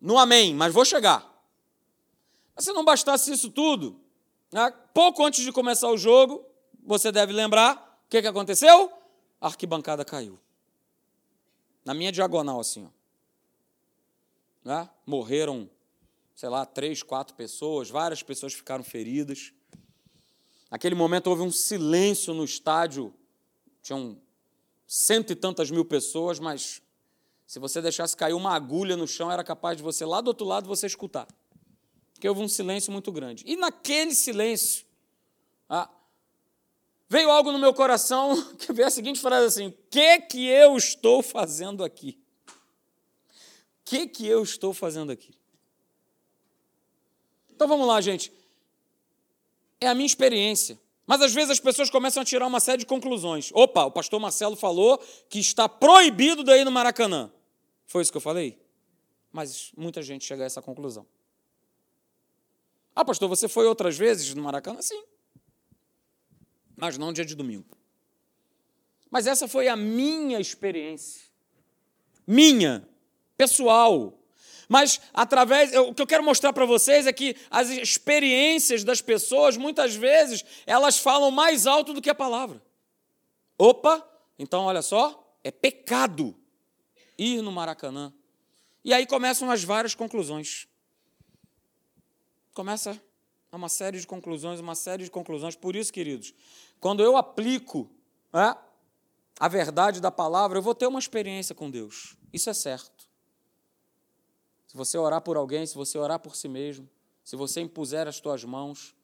no 0.00 0.18
amém, 0.18 0.54
mas 0.54 0.72
vou 0.72 0.84
chegar. 0.84 1.26
Mas 2.54 2.64
se 2.64 2.72
não 2.72 2.84
bastasse 2.84 3.32
isso 3.32 3.50
tudo, 3.50 4.00
né, 4.52 4.72
pouco 4.92 5.24
antes 5.24 5.44
de 5.44 5.52
começar 5.52 5.88
o 5.90 5.96
jogo, 5.96 6.44
você 6.82 7.12
deve 7.12 7.32
lembrar 7.32 8.00
o 8.06 8.08
que, 8.08 8.22
que 8.22 8.26
aconteceu? 8.26 8.90
A 9.40 9.46
arquibancada 9.46 10.04
caiu. 10.04 10.38
Na 11.84 11.92
minha 11.94 12.10
diagonal, 12.10 12.58
assim. 12.58 12.84
Ó. 12.86 14.68
Né? 14.68 14.90
Morreram, 15.06 15.68
sei 16.34 16.48
lá, 16.48 16.64
três, 16.64 17.02
quatro 17.02 17.34
pessoas, 17.34 17.90
várias 17.90 18.22
pessoas 18.22 18.54
ficaram 18.54 18.82
feridas. 18.82 19.52
Naquele 20.70 20.94
momento 20.94 21.28
houve 21.28 21.42
um 21.42 21.50
silêncio 21.50 22.34
no 22.34 22.44
estádio, 22.44 23.14
tinham 23.82 24.20
cento 24.86 25.32
e 25.32 25.36
tantas 25.36 25.70
mil 25.70 25.84
pessoas, 25.84 26.38
mas 26.38 26.82
se 27.48 27.58
você 27.58 27.80
deixasse 27.80 28.14
cair 28.14 28.34
uma 28.34 28.54
agulha 28.54 28.94
no 28.94 29.08
chão, 29.08 29.32
era 29.32 29.42
capaz 29.42 29.74
de 29.74 29.82
você, 29.82 30.04
lá 30.04 30.20
do 30.20 30.28
outro 30.28 30.46
lado, 30.46 30.68
você 30.68 30.86
escutar. 30.86 31.26
Porque 32.12 32.28
houve 32.28 32.42
um 32.42 32.48
silêncio 32.48 32.92
muito 32.92 33.10
grande. 33.10 33.42
E 33.46 33.56
naquele 33.56 34.14
silêncio, 34.14 34.84
ah, 35.66 35.88
veio 37.08 37.30
algo 37.30 37.50
no 37.50 37.58
meu 37.58 37.72
coração 37.72 38.36
que 38.60 38.70
veio 38.70 38.86
a 38.86 38.90
seguinte 38.90 39.18
frase 39.18 39.46
assim: 39.46 39.68
O 39.68 39.74
que 39.90 40.20
que 40.20 40.46
eu 40.46 40.76
estou 40.76 41.22
fazendo 41.22 41.82
aqui? 41.82 42.18
O 42.50 42.52
que 43.86 44.06
que 44.06 44.26
eu 44.26 44.42
estou 44.42 44.74
fazendo 44.74 45.10
aqui? 45.10 45.32
Então 47.50 47.66
vamos 47.66 47.86
lá, 47.86 47.98
gente. 48.02 48.30
É 49.80 49.88
a 49.88 49.94
minha 49.94 50.04
experiência. 50.04 50.78
Mas 51.06 51.22
às 51.22 51.32
vezes 51.32 51.52
as 51.52 51.60
pessoas 51.60 51.88
começam 51.88 52.20
a 52.20 52.26
tirar 52.26 52.46
uma 52.46 52.60
série 52.60 52.80
de 52.80 52.86
conclusões. 52.86 53.50
Opa, 53.54 53.86
o 53.86 53.90
pastor 53.90 54.20
Marcelo 54.20 54.54
falou 54.54 54.98
que 55.30 55.38
está 55.38 55.66
proibido 55.66 56.44
daí 56.44 56.62
no 56.62 56.70
Maracanã. 56.70 57.32
Foi 57.88 58.02
isso 58.02 58.12
que 58.12 58.18
eu 58.18 58.22
falei? 58.22 58.62
Mas 59.32 59.72
muita 59.76 60.02
gente 60.02 60.24
chega 60.24 60.44
a 60.44 60.46
essa 60.46 60.62
conclusão. 60.62 61.06
Ah, 62.94 63.04
pastor, 63.04 63.28
você 63.28 63.48
foi 63.48 63.66
outras 63.66 63.96
vezes 63.96 64.34
no 64.34 64.42
Maracanã? 64.42 64.80
Sim. 64.82 65.02
Mas 66.76 66.98
não 66.98 67.12
dia 67.12 67.24
de 67.24 67.34
domingo. 67.34 67.76
Mas 69.10 69.26
essa 69.26 69.48
foi 69.48 69.68
a 69.68 69.76
minha 69.76 70.38
experiência. 70.38 71.22
Minha, 72.26 72.86
pessoal. 73.38 74.18
Mas 74.68 75.00
através, 75.14 75.74
o 75.74 75.94
que 75.94 76.02
eu 76.02 76.06
quero 76.06 76.22
mostrar 76.22 76.52
para 76.52 76.66
vocês 76.66 77.06
é 77.06 77.12
que 77.12 77.34
as 77.50 77.70
experiências 77.70 78.84
das 78.84 79.00
pessoas, 79.00 79.56
muitas 79.56 79.94
vezes, 79.94 80.44
elas 80.66 80.98
falam 80.98 81.30
mais 81.30 81.66
alto 81.66 81.94
do 81.94 82.02
que 82.02 82.10
a 82.10 82.14
palavra. 82.14 82.62
Opa, 83.56 84.06
então 84.38 84.64
olha 84.64 84.82
só, 84.82 85.34
é 85.42 85.50
pecado 85.50 86.36
ir 87.18 87.42
no 87.42 87.50
Maracanã. 87.50 88.12
E 88.84 88.94
aí 88.94 89.06
começam 89.06 89.50
as 89.50 89.64
várias 89.64 89.94
conclusões. 89.94 90.68
Começa 92.54 93.00
uma 93.52 93.68
série 93.68 94.00
de 94.00 94.06
conclusões, 94.06 94.60
uma 94.60 94.74
série 94.74 95.04
de 95.04 95.10
conclusões. 95.10 95.56
Por 95.56 95.74
isso, 95.74 95.92
queridos, 95.92 96.32
quando 96.80 97.02
eu 97.02 97.16
aplico 97.16 97.90
é, 98.32 98.56
a 99.40 99.48
verdade 99.48 100.00
da 100.00 100.10
palavra, 100.10 100.58
eu 100.58 100.62
vou 100.62 100.74
ter 100.74 100.86
uma 100.86 100.98
experiência 100.98 101.54
com 101.54 101.70
Deus. 101.70 102.16
Isso 102.32 102.50
é 102.50 102.54
certo. 102.54 103.08
Se 104.66 104.76
você 104.76 104.98
orar 104.98 105.22
por 105.22 105.36
alguém, 105.36 105.66
se 105.66 105.74
você 105.74 105.96
orar 105.96 106.20
por 106.20 106.36
si 106.36 106.48
mesmo, 106.48 106.88
se 107.24 107.36
você 107.36 107.60
impuser 107.60 108.06
as 108.06 108.20
tuas 108.20 108.44
mãos, 108.44 108.94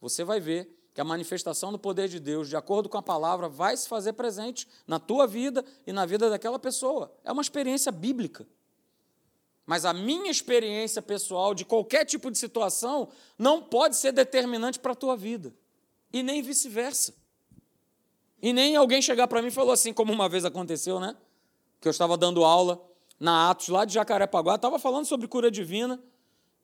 você 0.00 0.22
vai 0.22 0.40
ver 0.40 0.77
que 0.98 1.02
a 1.02 1.04
manifestação 1.04 1.70
do 1.70 1.78
poder 1.78 2.08
de 2.08 2.18
Deus, 2.18 2.48
de 2.48 2.56
acordo 2.56 2.88
com 2.88 2.98
a 2.98 3.02
palavra, 3.02 3.48
vai 3.48 3.76
se 3.76 3.88
fazer 3.88 4.14
presente 4.14 4.66
na 4.84 4.98
tua 4.98 5.28
vida 5.28 5.64
e 5.86 5.92
na 5.92 6.04
vida 6.04 6.28
daquela 6.28 6.58
pessoa. 6.58 7.14
É 7.22 7.30
uma 7.30 7.40
experiência 7.40 7.92
bíblica. 7.92 8.44
Mas 9.64 9.84
a 9.84 9.92
minha 9.92 10.28
experiência 10.28 11.00
pessoal 11.00 11.54
de 11.54 11.64
qualquer 11.64 12.04
tipo 12.04 12.32
de 12.32 12.36
situação 12.36 13.10
não 13.38 13.62
pode 13.62 13.96
ser 13.96 14.10
determinante 14.10 14.80
para 14.80 14.90
a 14.90 14.96
tua 14.96 15.16
vida. 15.16 15.54
E 16.12 16.20
nem 16.20 16.42
vice-versa. 16.42 17.14
E 18.42 18.52
nem 18.52 18.74
alguém 18.74 19.00
chegar 19.00 19.28
para 19.28 19.40
mim 19.40 19.48
e 19.48 19.52
falou 19.52 19.70
assim, 19.70 19.92
como 19.92 20.12
uma 20.12 20.28
vez 20.28 20.44
aconteceu, 20.44 20.98
né? 20.98 21.16
Que 21.80 21.86
eu 21.86 21.92
estava 21.92 22.16
dando 22.16 22.42
aula 22.42 22.84
na 23.20 23.50
Atos, 23.50 23.68
lá 23.68 23.84
de 23.84 23.94
Jacarepaguá, 23.94 24.56
estava 24.56 24.80
falando 24.80 25.04
sobre 25.04 25.28
cura 25.28 25.48
divina, 25.48 26.02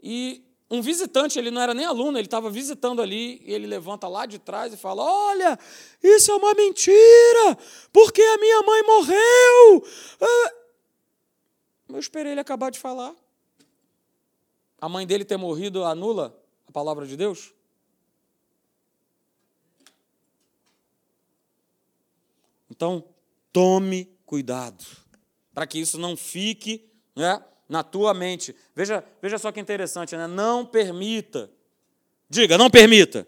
e 0.02 0.44
um 0.70 0.80
visitante, 0.80 1.38
ele 1.38 1.50
não 1.50 1.60
era 1.60 1.74
nem 1.74 1.84
aluno, 1.84 2.18
ele 2.18 2.26
estava 2.26 2.50
visitando 2.50 3.02
ali, 3.02 3.40
e 3.44 3.52
ele 3.52 3.66
levanta 3.66 4.08
lá 4.08 4.26
de 4.26 4.38
trás 4.38 4.72
e 4.72 4.76
fala: 4.76 5.02
Olha, 5.02 5.58
isso 6.02 6.30
é 6.30 6.34
uma 6.34 6.54
mentira, 6.54 7.58
porque 7.92 8.22
a 8.22 8.38
minha 8.38 8.62
mãe 8.62 8.82
morreu. 8.82 9.86
Ah. 10.20 10.52
Eu 11.90 11.98
esperei 11.98 12.32
ele 12.32 12.40
acabar 12.40 12.70
de 12.70 12.78
falar. 12.78 13.14
A 14.80 14.88
mãe 14.88 15.06
dele 15.06 15.24
ter 15.24 15.36
morrido 15.36 15.84
anula 15.84 16.36
a 16.66 16.72
palavra 16.72 17.06
de 17.06 17.16
Deus? 17.16 17.52
Então, 22.70 23.04
tome 23.52 24.10
cuidado 24.26 24.84
para 25.54 25.66
que 25.66 25.78
isso 25.78 25.96
não 25.96 26.16
fique 26.16 26.90
né, 27.14 27.40
na 27.68 27.82
tua 27.82 28.14
mente. 28.14 28.54
Veja, 28.74 29.04
veja 29.20 29.38
só 29.38 29.50
que 29.50 29.60
interessante, 29.60 30.16
né? 30.16 30.26
Não 30.26 30.64
permita, 30.64 31.50
diga, 32.28 32.58
não 32.58 32.70
permita, 32.70 33.26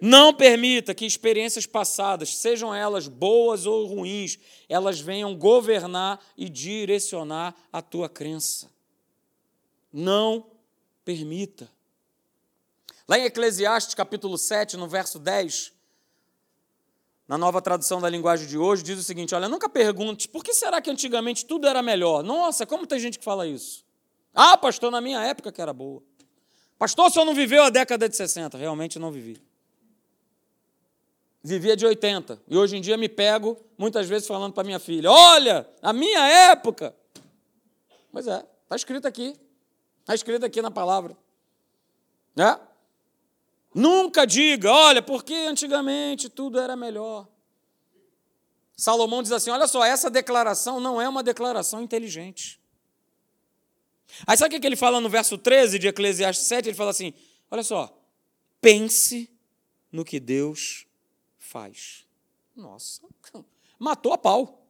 não 0.00 0.32
permita 0.32 0.94
que 0.94 1.04
experiências 1.04 1.66
passadas, 1.66 2.36
sejam 2.36 2.74
elas 2.74 3.08
boas 3.08 3.66
ou 3.66 3.86
ruins, 3.86 4.38
elas 4.68 5.00
venham 5.00 5.36
governar 5.36 6.20
e 6.36 6.48
direcionar 6.48 7.54
a 7.72 7.82
tua 7.82 8.08
crença. 8.08 8.70
Não 9.92 10.46
permita. 11.04 11.70
Lá 13.08 13.18
em 13.18 13.24
Eclesiastes 13.24 13.94
capítulo 13.94 14.36
7, 14.36 14.76
no 14.76 14.86
verso 14.86 15.18
10, 15.18 15.72
na 17.28 17.36
nova 17.36 17.60
tradução 17.60 18.00
da 18.00 18.08
linguagem 18.08 18.46
de 18.46 18.56
hoje, 18.56 18.82
diz 18.82 18.98
o 18.98 19.02
seguinte: 19.02 19.34
olha, 19.34 19.48
nunca 19.48 19.68
pergunte 19.68 20.26
por 20.26 20.42
que 20.42 20.54
será 20.54 20.80
que 20.80 20.90
antigamente 20.90 21.44
tudo 21.44 21.68
era 21.68 21.82
melhor. 21.82 22.24
Nossa, 22.24 22.64
como 22.64 22.86
tem 22.86 22.98
gente 22.98 23.18
que 23.18 23.24
fala 23.24 23.46
isso? 23.46 23.84
Ah, 24.34 24.56
pastor, 24.56 24.90
na 24.90 25.00
minha 25.00 25.22
época 25.22 25.52
que 25.52 25.60
era 25.60 25.74
boa. 25.74 26.02
Pastor, 26.78 27.06
o 27.06 27.10
senhor 27.10 27.26
não 27.26 27.34
viveu 27.34 27.62
a 27.62 27.70
década 27.70 28.08
de 28.08 28.16
60? 28.16 28.56
Realmente 28.56 28.98
não 28.98 29.10
vivi. 29.10 29.42
Vivia 31.42 31.76
de 31.76 31.84
80. 31.84 32.40
E 32.48 32.56
hoje 32.56 32.76
em 32.76 32.80
dia 32.80 32.96
me 32.96 33.08
pego 33.08 33.58
muitas 33.76 34.08
vezes 34.08 34.26
falando 34.26 34.54
para 34.54 34.64
minha 34.64 34.78
filha: 34.78 35.10
olha, 35.10 35.68
a 35.82 35.92
minha 35.92 36.26
época. 36.50 36.96
Pois 38.10 38.26
é, 38.26 38.42
está 38.62 38.74
escrito 38.74 39.06
aqui. 39.06 39.36
Está 40.00 40.14
escrito 40.14 40.46
aqui 40.46 40.62
na 40.62 40.70
palavra. 40.70 41.14
Né? 42.34 42.58
Nunca 43.78 44.26
diga, 44.26 44.72
olha, 44.72 45.00
porque 45.00 45.32
antigamente 45.32 46.28
tudo 46.28 46.58
era 46.58 46.74
melhor. 46.74 47.28
Salomão 48.76 49.22
diz 49.22 49.30
assim: 49.30 49.50
olha 49.50 49.68
só, 49.68 49.84
essa 49.84 50.10
declaração 50.10 50.80
não 50.80 51.00
é 51.00 51.08
uma 51.08 51.22
declaração 51.22 51.80
inteligente. 51.80 52.60
Aí 54.26 54.36
sabe 54.36 54.56
o 54.56 54.60
que 54.60 54.66
ele 54.66 54.74
fala 54.74 55.00
no 55.00 55.08
verso 55.08 55.38
13 55.38 55.78
de 55.78 55.86
Eclesiastes 55.86 56.48
7? 56.48 56.70
Ele 56.70 56.76
fala 56.76 56.90
assim: 56.90 57.14
olha 57.48 57.62
só, 57.62 57.96
pense 58.60 59.30
no 59.92 60.04
que 60.04 60.18
Deus 60.18 60.84
faz. 61.38 62.04
Nossa, 62.56 63.02
matou 63.78 64.12
a 64.12 64.18
pau. 64.18 64.66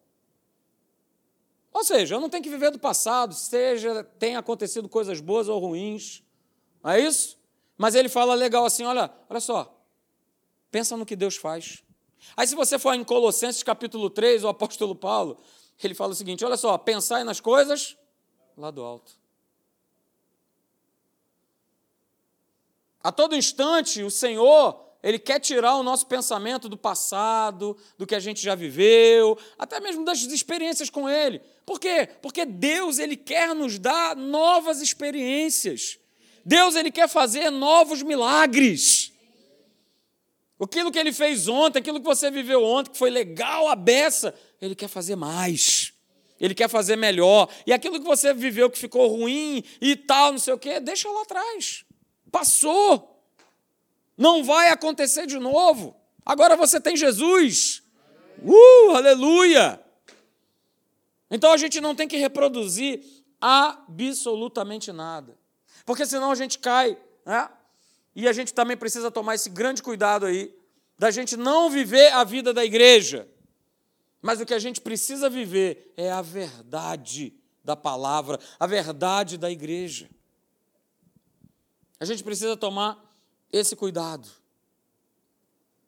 Ou 1.73 1.83
seja, 1.83 2.17
eu 2.17 2.21
não 2.21 2.29
tenho 2.29 2.43
que 2.43 2.51
viver 2.51 2.71
do 2.71 2.79
passado, 2.79 3.33
seja 3.33 4.05
tenha 4.19 4.39
acontecido 4.39 4.87
coisas 4.87 5.19
boas 5.19 5.49
ou 5.49 5.59
ruins. 5.59 6.23
Não 6.83 6.91
é 6.91 7.01
isso? 7.01 7.38
Mas 7.79 7.95
ele 7.95 8.09
fala 8.09 8.35
legal 8.35 8.67
assim: 8.67 8.85
olha, 8.85 9.11
olha 9.31 9.41
só, 9.41 9.81
pensa 10.71 10.97
no 10.97 11.07
que 11.07 11.15
Deus 11.15 11.37
faz. 11.37 11.85
Aí, 12.37 12.47
se 12.47 12.57
você 12.57 12.79
for 12.79 12.93
em 12.93 13.05
Colossenses 13.05 13.63
capítulo 13.63 14.11
3, 14.11 14.43
o 14.43 14.49
apóstolo 14.49 14.95
Paulo, 14.95 15.39
ele 15.83 15.95
fala 15.95 16.13
o 16.13 16.17
seguinte: 16.17 16.45
olha 16.45 16.57
só, 16.57 16.77
pensai 16.77 17.23
nas 17.23 17.41
coisas 17.41 17.97
lá 18.57 18.73
do 18.73 18.83
alto. 18.83 19.13
A 23.03 23.13
todo 23.13 23.37
instante, 23.37 24.03
o 24.03 24.11
Senhor, 24.11 24.85
Ele 25.01 25.21
quer 25.21 25.39
tirar 25.39 25.77
o 25.77 25.85
nosso 25.85 26.07
pensamento 26.07 26.69
do 26.69 26.77
passado, 26.77 27.77
do 27.97 28.07
que 28.07 28.15
a 28.15 28.21
gente 28.21 28.43
já 28.43 28.57
viveu, 28.57 29.39
até 29.57 29.79
mesmo 29.79 30.05
das 30.05 30.21
experiências 30.23 30.91
com 30.91 31.09
Ele. 31.09 31.41
Por 31.65 31.79
quê? 31.79 32.09
Porque 32.21 32.45
Deus, 32.45 32.99
Ele 32.99 33.17
quer 33.17 33.55
nos 33.55 33.79
dar 33.79 34.17
novas 34.17 34.83
experiências. 34.83 35.99
Deus 36.49 36.77
ele 36.77 36.91
quer 36.91 37.07
fazer 37.11 37.51
novos 37.51 38.03
milagres. 38.03 39.13
Aquilo 40.59 40.91
que 40.91 40.99
ele 40.99 41.13
fez 41.13 41.47
ontem, 41.47 41.79
aquilo 41.79 42.01
que 42.01 42.07
você 42.07 42.31
viveu 42.31 42.65
ontem, 42.65 42.91
que 42.91 42.97
foi 42.97 43.11
legal 43.11 43.69
a 43.69 43.77
beça, 43.77 44.35
ele 44.59 44.75
quer 44.75 44.89
fazer 44.89 45.15
mais. 45.15 45.93
Ele 46.41 46.55
quer 46.55 46.71
fazer 46.71 46.97
melhor. 46.97 47.51
E 47.67 47.73
aquilo 47.73 48.01
que 48.01 48.07
você 48.07 48.33
viveu 48.33 48.71
que 48.71 48.79
ficou 48.79 49.09
ruim 49.09 49.63
e 49.79 49.95
tal, 49.95 50.33
não 50.33 50.39
sei 50.39 50.55
o 50.55 50.59
quê, 50.59 50.81
deixa 50.81 51.11
lá 51.11 51.21
atrás. 51.21 51.85
Passou. 52.33 53.23
Não 54.17 54.43
vai 54.43 54.71
acontecer 54.71 55.27
de 55.27 55.39
novo. 55.39 55.95
Agora 56.25 56.57
você 56.57 56.81
tem 56.81 56.97
Jesus. 56.97 57.83
Uh, 58.43 58.93
aleluia! 58.95 59.79
Então 61.31 61.53
a 61.53 61.59
gente 61.59 61.79
não 61.79 61.95
tem 61.95 62.09
que 62.09 62.17
reproduzir 62.17 63.05
absolutamente 63.39 64.91
nada 64.93 65.37
porque 65.89 66.05
senão 66.05 66.31
a 66.31 66.35
gente 66.35 66.59
cai. 66.59 66.99
Né? 67.25 67.49
E 68.15 68.29
a 68.29 68.33
gente 68.35 68.53
também 68.53 68.77
precisa 68.77 69.11
tomar 69.11 69.37
esse 69.37 69.49
grande 69.49 69.83
cuidado 69.83 70.27
aí, 70.27 70.55
da 70.99 71.11
gente 71.11 71.35
não 71.35 71.71
viver 71.71 72.13
a 72.13 72.25
vida 72.25 72.53
da 72.53 72.63
igreja. 72.63 73.27
Mas 74.21 74.39
o 74.39 74.45
que 74.45 74.53
a 74.53 74.59
gente 74.59 74.83
precisa 74.83 75.31
viver 75.31 75.95
é 75.97 76.13
a 76.13 76.21
verdade 76.21 77.35
da 77.65 77.75
palavra, 77.75 78.39
a 78.61 78.67
verdade 78.67 79.39
da 79.39 79.51
igreja. 79.51 80.11
A 81.99 82.05
gente 82.05 82.23
precisa 82.23 82.55
tomar 82.55 83.03
esse 83.51 83.75
cuidado. 83.75 84.29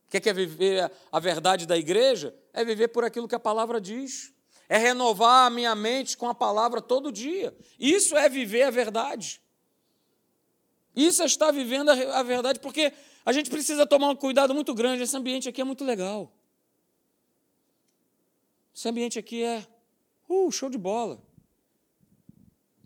Quer 0.09 0.20
quer 0.20 0.35
viver 0.35 0.91
a 1.12 1.20
verdade 1.20 1.66
da 1.66 1.77
igreja? 1.77 2.35
É 2.55 2.64
viver 2.64 2.89
por 2.89 3.05
aquilo 3.05 3.29
que 3.29 3.35
a 3.35 3.41
palavra 3.41 3.79
diz. 3.79 4.33
É 4.66 4.79
renovar 4.79 5.49
a 5.49 5.51
minha 5.51 5.75
mente 5.75 6.16
com 6.16 6.27
a 6.27 6.35
palavra 6.35 6.81
todo 6.81 7.12
dia. 7.12 7.55
Isso 7.79 8.16
é 8.16 8.31
viver 8.31 8.62
a 8.62 8.70
verdade. 8.70 9.39
Isso 11.01 11.23
é 11.23 11.25
estar 11.25 11.51
vivendo 11.51 11.89
a 11.89 12.23
verdade, 12.23 12.61
porque 12.61 12.93
a 13.25 13.33
gente 13.33 13.49
precisa 13.49 13.87
tomar 13.87 14.11
um 14.11 14.17
cuidado 14.17 14.55
muito 14.55 14.75
grande. 14.75 15.03
Esse 15.03 15.17
ambiente 15.17 15.49
aqui 15.49 15.61
é 15.61 15.65
muito 15.65 15.83
legal. 15.83 16.31
Esse 18.75 18.87
ambiente 18.87 19.19
aqui 19.19 19.43
é 19.43 19.67
uh, 20.29 20.53
show 20.53 20.69
de 20.69 20.77
bola. 20.77 21.23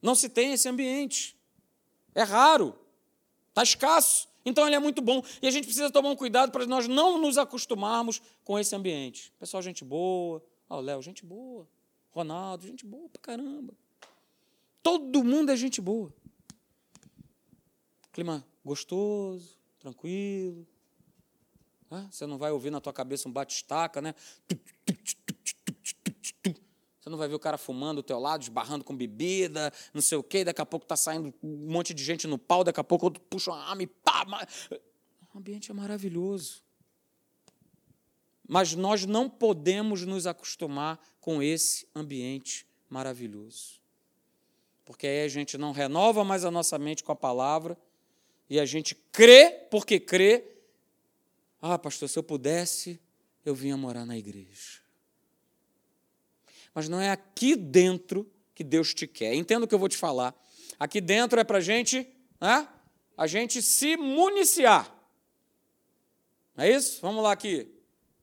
Não 0.01 0.15
se 0.15 0.29
tem 0.29 0.53
esse 0.53 0.69
ambiente. 0.69 1.37
É 2.15 2.23
raro. 2.23 2.79
Está 3.49 3.65
escasso. 3.65 4.29
Então 4.45 4.65
ele 4.65 4.77
é 4.77 4.79
muito 4.79 5.03
bom. 5.03 5.21
E 5.43 5.49
a 5.49 5.51
gente 5.51 5.65
precisa 5.65 5.91
tomar 5.91 6.11
um 6.11 6.17
cuidado 6.17 6.53
para 6.53 6.67
nós 6.67 6.87
não 6.87 7.19
nos 7.19 7.37
acostumarmos 7.37 8.23
com 8.45 8.57
esse 8.57 8.77
ambiente. 8.77 9.33
Pessoal, 9.41 9.61
gente 9.61 9.85
boa. 9.85 10.41
Ó, 10.71 10.79
oh, 10.79 10.81
Léo, 10.81 11.03
gente 11.03 11.25
boa. 11.25 11.67
Ronaldo, 12.13 12.65
gente 12.65 12.87
boa 12.87 13.09
pra 13.09 13.21
caramba. 13.21 13.75
Todo 14.85 15.25
mundo 15.25 15.51
é 15.51 15.57
gente 15.57 15.81
boa. 15.81 16.13
Clima 18.15 18.47
gostoso, 18.65 19.59
tranquilo. 19.81 20.65
Você 22.09 22.27
não 22.27 22.39
vai 22.39 22.53
ouvir 22.53 22.71
na 22.71 22.81
tua 22.81 22.93
cabeça 22.93 23.29
um 23.29 23.33
bate-estaca, 23.33 24.01
né? 24.01 24.15
Você 27.01 27.11
não 27.11 27.19
vai 27.19 27.27
ver 27.27 27.35
o 27.35 27.41
cara 27.41 27.59
fumando 27.59 27.97
do 27.97 28.03
teu 28.05 28.21
lado, 28.21 28.43
esbarrando 28.43 28.85
com 28.85 28.97
bebida, 28.97 29.73
não 29.93 30.01
sei 30.01 30.17
o 30.17 30.23
quê, 30.23 30.45
daqui 30.45 30.61
a 30.61 30.67
pouco 30.67 30.85
está 30.85 30.95
saindo 30.97 31.35
um 31.43 31.73
monte 31.73 31.93
de 31.93 32.05
gente 32.05 32.29
no 32.29 32.39
pau, 32.39 32.63
daqui 32.63 32.79
a 32.79 32.85
pouco 32.85 33.07
outro 33.07 33.21
puxa 33.29 33.51
uma 33.51 33.65
arma 33.65 33.83
e 33.83 33.87
pá. 33.89 34.25
O 35.35 35.39
ambiente 35.39 35.73
é 35.73 35.75
maravilhoso. 35.75 36.63
Mas 38.47 38.77
nós 38.77 39.05
não 39.05 39.29
podemos 39.29 40.03
nos 40.07 40.25
acostumar 40.25 41.01
com 41.21 41.43
esse 41.43 41.89
ambiente 41.93 42.65
maravilhoso. 42.89 43.83
Porque 44.85 45.05
aí 45.05 45.25
a 45.25 45.29
gente 45.29 45.59
não 45.59 45.73
renova 45.73 46.23
mais 46.23 46.45
a 46.45 46.51
nossa 46.51 46.79
mente 46.79 47.03
com 47.03 47.11
a 47.11 47.17
palavra 47.17 47.77
e 48.49 48.61
a 48.61 48.67
gente 48.67 48.95
crê 49.11 49.51
porque 49.71 49.99
crê. 49.99 50.45
Ah, 51.61 51.79
pastor, 51.79 52.09
se 52.09 52.19
eu 52.19 52.23
pudesse, 52.23 53.01
eu 53.45 53.55
vinha 53.55 53.77
morar 53.77 54.05
na 54.05 54.17
igreja. 54.17 54.81
Mas 56.75 56.89
não 56.89 57.01
é 57.01 57.11
aqui 57.11 57.57
dentro 57.57 58.31
que 58.55 58.65
Deus 58.65 58.93
te 58.93 59.07
quer. 59.07 59.35
Entenda 59.35 59.65
o 59.65 59.69
que 59.69 59.75
eu 59.75 59.79
vou 59.79 59.89
te 59.89 59.97
falar. 59.97 60.35
Aqui 60.79 61.01
dentro 61.01 61.39
é 61.39 61.45
para 61.45 61.61
gente, 61.61 62.07
né, 62.41 62.69
a 63.17 63.27
gente 63.27 63.63
se 63.63 63.97
municiar. 63.97 64.93
É 66.57 66.71
isso? 66.71 67.01
Vamos 67.01 67.23
lá 67.23 67.33
aqui. 67.33 67.69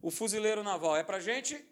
O 0.02 0.10
fuzileiro 0.10 0.64
naval 0.64 0.96
é 0.96 1.04
para 1.04 1.20
gente 1.20 1.64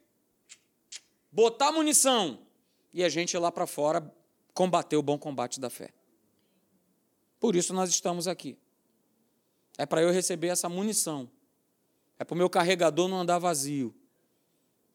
botar 1.32 1.72
munição 1.72 2.45
e 2.93 3.04
a 3.04 3.10
gente 3.10 3.34
ir 3.34 3.39
lá 3.39 3.52
para 3.52 3.68
fora 3.68 4.14
combater 4.54 4.97
o 4.97 5.02
bom 5.02 5.18
combate 5.18 5.60
da 5.60 5.70
fé. 5.70 5.91
Por 7.40 7.56
isso 7.56 7.74
nós 7.74 7.90
estamos 7.90 8.28
aqui. 8.28 8.58
É 9.78 9.86
para 9.86 10.02
eu 10.02 10.12
receber 10.12 10.48
essa 10.48 10.68
munição. 10.68 11.30
É 12.18 12.24
para 12.26 12.36
o 12.36 12.38
meu 12.38 12.50
carregador 12.50 13.08
não 13.08 13.20
andar 13.20 13.40
vazio. 13.40 13.96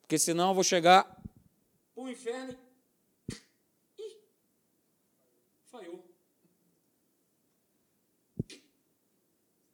Porque 0.02 0.18
senão 0.18 0.50
eu 0.50 0.54
vou 0.54 0.62
chegar 0.62 1.22
o 1.96 2.08
inferno 2.08 2.54
e. 3.28 3.34
Ih, 4.02 4.18
falhou. 5.64 6.04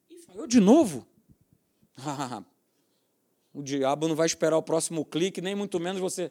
Ih, 0.09 0.18
falhou 0.18 0.47
de 0.47 0.61
novo? 0.61 1.05
o 3.53 3.62
diabo 3.62 4.07
não 4.07 4.14
vai 4.14 4.27
esperar 4.27 4.57
o 4.57 4.62
próximo 4.62 5.05
clique, 5.05 5.41
nem 5.41 5.57
muito 5.57 5.81
menos 5.81 6.01
você. 6.01 6.31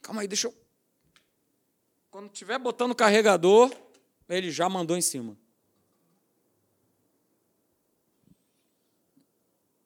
Calma 0.00 0.20
aí, 0.20 0.28
deixa 0.28 0.46
eu. 0.46 0.54
Quando 2.10 2.32
estiver 2.32 2.58
botando 2.58 2.92
o 2.92 2.96
carregador, 2.96 3.74
ele 4.36 4.50
já 4.50 4.68
mandou 4.68 4.96
em 4.96 5.02
cima. 5.02 5.36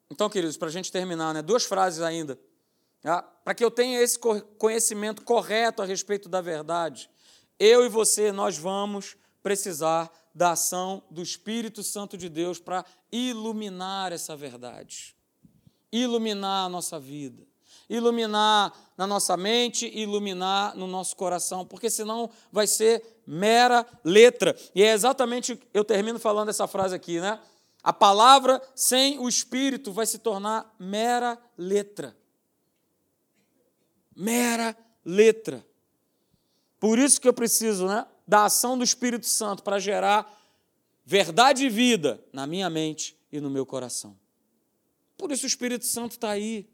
Então, 0.09 0.29
queridos, 0.29 0.55
para 0.55 0.67
a 0.67 0.71
gente 0.71 0.91
terminar, 0.91 1.33
né, 1.33 1.41
duas 1.41 1.65
frases 1.65 2.01
ainda. 2.01 2.39
Tá? 3.01 3.21
Para 3.21 3.53
que 3.53 3.63
eu 3.63 3.71
tenha 3.71 3.99
esse 4.01 4.17
conhecimento 4.57 5.23
correto 5.23 5.81
a 5.81 5.85
respeito 5.85 6.29
da 6.29 6.41
verdade, 6.41 7.09
eu 7.59 7.85
e 7.85 7.89
você, 7.89 8.31
nós 8.31 8.57
vamos 8.57 9.17
precisar 9.43 10.11
da 10.33 10.51
ação 10.51 11.03
do 11.09 11.21
Espírito 11.21 11.83
Santo 11.83 12.17
de 12.17 12.29
Deus 12.29 12.59
para 12.59 12.85
iluminar 13.11 14.11
essa 14.11 14.35
verdade, 14.35 15.15
iluminar 15.91 16.65
a 16.65 16.69
nossa 16.69 16.99
vida 16.99 17.45
iluminar 17.89 18.73
na 18.97 19.05
nossa 19.05 19.35
mente, 19.35 19.87
iluminar 19.93 20.75
no 20.75 20.87
nosso 20.87 21.15
coração, 21.15 21.65
porque 21.65 21.89
senão 21.89 22.29
vai 22.51 22.67
ser 22.67 23.03
mera 23.27 23.85
letra. 24.03 24.55
E 24.73 24.83
é 24.83 24.93
exatamente, 24.93 25.59
eu 25.73 25.83
termino 25.83 26.19
falando 26.19 26.49
essa 26.49 26.67
frase 26.67 26.95
aqui, 26.95 27.19
né? 27.19 27.39
A 27.83 27.93
palavra 27.93 28.61
sem 28.73 29.19
o 29.19 29.29
espírito 29.29 29.91
vai 29.91 30.05
se 30.05 30.19
tornar 30.19 30.73
mera 30.79 31.37
letra. 31.57 32.17
Mera 34.15 34.75
letra. 35.03 35.65
Por 36.79 36.97
isso 36.97 37.19
que 37.19 37.27
eu 37.27 37.33
preciso, 37.33 37.87
né, 37.87 38.05
da 38.27 38.45
ação 38.45 38.77
do 38.77 38.83
Espírito 38.83 39.27
Santo 39.27 39.63
para 39.63 39.79
gerar 39.79 40.31
verdade 41.05 41.65
e 41.65 41.69
vida 41.69 42.23
na 42.33 42.47
minha 42.47 42.69
mente 42.69 43.17
e 43.31 43.39
no 43.39 43.49
meu 43.49 43.65
coração. 43.65 44.17
Por 45.17 45.31
isso 45.31 45.45
o 45.45 45.47
Espírito 45.47 45.85
Santo 45.85 46.11
está 46.11 46.31
aí. 46.31 46.67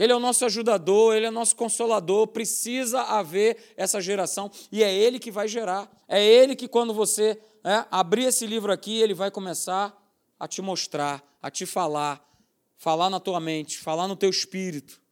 Ele 0.00 0.14
é 0.14 0.16
o 0.16 0.18
nosso 0.18 0.46
ajudador, 0.46 1.14
ele 1.14 1.26
é 1.26 1.28
o 1.28 1.32
nosso 1.32 1.54
consolador. 1.54 2.28
Precisa 2.28 3.02
haver 3.02 3.74
essa 3.76 4.00
geração 4.00 4.50
e 4.72 4.82
é 4.82 4.90
ele 4.90 5.18
que 5.18 5.30
vai 5.30 5.46
gerar. 5.46 5.94
É 6.08 6.24
ele 6.24 6.56
que, 6.56 6.66
quando 6.66 6.94
você 6.94 7.38
é, 7.62 7.84
abrir 7.90 8.24
esse 8.24 8.46
livro 8.46 8.72
aqui, 8.72 8.98
ele 8.98 9.12
vai 9.12 9.30
começar 9.30 9.94
a 10.38 10.48
te 10.48 10.62
mostrar, 10.62 11.22
a 11.42 11.50
te 11.50 11.66
falar, 11.66 12.26
falar 12.78 13.10
na 13.10 13.20
tua 13.20 13.38
mente, 13.40 13.78
falar 13.78 14.08
no 14.08 14.16
teu 14.16 14.30
espírito 14.30 15.02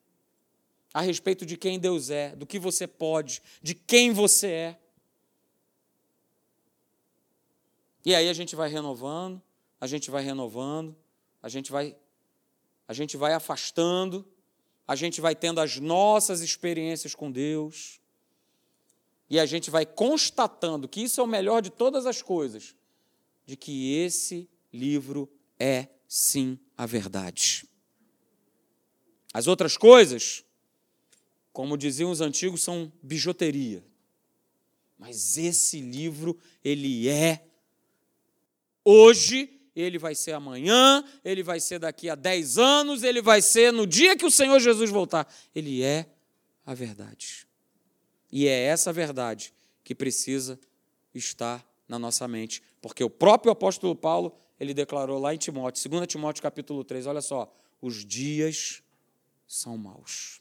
a 0.95 1.03
respeito 1.03 1.45
de 1.45 1.59
quem 1.59 1.79
Deus 1.79 2.09
é, 2.09 2.35
do 2.35 2.47
que 2.47 2.59
você 2.59 2.87
pode, 2.87 3.43
de 3.61 3.75
quem 3.75 4.11
você 4.11 4.47
é. 4.47 4.79
E 8.07 8.15
aí 8.15 8.27
a 8.27 8.33
gente 8.33 8.57
vai 8.57 8.71
renovando, 8.71 9.43
a 9.79 9.87
gente 9.87 10.11
vai 10.11 10.25
renovando, 10.25 10.97
a 11.43 11.49
gente 11.51 11.71
vai 11.71 11.95
a 12.89 12.95
gente 12.95 13.19
vai 13.19 13.35
afastando 13.35 14.27
a 14.89 14.97
gente 14.97 15.21
vai 15.21 15.37
tendo 15.37 15.61
as 15.61 15.77
nossas 15.77 16.41
experiências 16.41 17.15
com 17.15 17.31
Deus, 17.31 18.01
e 19.29 19.39
a 19.39 19.45
gente 19.45 19.71
vai 19.71 19.85
constatando 19.85 20.89
que 20.89 21.03
isso 21.03 21.21
é 21.21 21.25
o 21.25 21.27
melhor 21.27 21.61
de 21.61 21.69
todas 21.69 22.07
as 22.07 22.23
coisas, 22.23 22.75
de 23.45 23.55
que 23.55 23.95
esse 23.97 24.49
livro 24.73 25.31
é 25.61 25.89
sim 26.09 26.59
a 26.75 26.87
verdade. 26.87 27.69
As 29.35 29.47
outras 29.47 29.77
coisas, 29.77 30.43
como 31.53 31.77
diziam 31.77 32.11
os 32.11 32.23
antigos, 32.23 32.63
são 32.63 32.91
bijuteria. 33.03 33.85
Mas 34.99 35.37
esse 35.37 35.83
livro, 35.83 36.39
ele 36.65 37.11
é 37.11 37.47
hoje 38.83 39.58
ele 39.81 39.99
vai 39.99 40.15
ser 40.15 40.33
amanhã, 40.33 41.05
ele 41.25 41.43
vai 41.43 41.61
ser 41.61 41.79
daqui 41.79 42.09
a 42.11 42.15
10 42.15 42.59
anos, 42.59 43.03
ele 43.03 43.23
vai 43.23 43.41
ser 43.41 43.73
no 43.73 43.87
dia 43.87 44.17
que 44.17 44.27
o 44.27 44.31
Senhor 44.31 44.59
Jesus 44.59 44.91
voltar. 44.91 45.33
Ele 45.55 45.83
é 45.83 46.07
a 46.67 46.75
verdade. 46.75 47.47
E 48.31 48.47
é 48.47 48.65
essa 48.65 48.93
verdade 48.93 49.55
que 49.85 49.95
precisa 49.95 50.59
estar 51.15 51.65
na 51.87 51.99
nossa 51.99 52.27
mente, 52.29 52.63
porque 52.83 53.03
o 53.03 53.09
próprio 53.09 53.51
apóstolo 53.51 53.95
Paulo, 53.95 54.35
ele 54.61 54.75
declarou 54.75 55.19
lá 55.19 55.35
em 55.35 55.39
Timóteo, 55.39 55.91
2 55.91 56.07
Timóteo 56.07 56.43
capítulo 56.43 56.85
3, 56.85 57.07
olha 57.07 57.23
só, 57.23 57.51
os 57.81 58.05
dias 58.05 58.83
são 59.47 59.79
maus. 59.79 60.41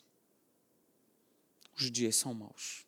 Os 1.77 1.91
dias 1.91 2.15
são 2.15 2.33
maus. 2.33 2.86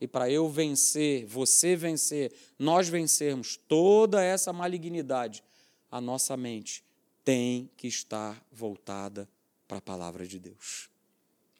E 0.00 0.08
para 0.08 0.30
eu 0.30 0.48
vencer, 0.48 1.26
você 1.26 1.76
vencer, 1.76 2.32
nós 2.58 2.88
vencermos 2.88 3.56
toda 3.68 4.22
essa 4.22 4.52
malignidade, 4.52 5.44
a 5.90 6.00
nossa 6.00 6.36
mente 6.36 6.82
tem 7.24 7.70
que 7.76 7.86
estar 7.86 8.42
voltada 8.50 9.28
para 9.68 9.78
a 9.78 9.82
palavra 9.82 10.26
de 10.26 10.38
Deus. 10.38 10.88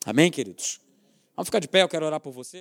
Amém, 0.07 0.31
queridos? 0.31 0.81
Vamos 1.37 1.49
ficar 1.49 1.59
de 1.59 1.69
pé, 1.69 1.83
eu 1.83 1.89
quero 1.89 2.07
orar 2.07 2.21
por 2.21 2.33
você. 2.33 2.59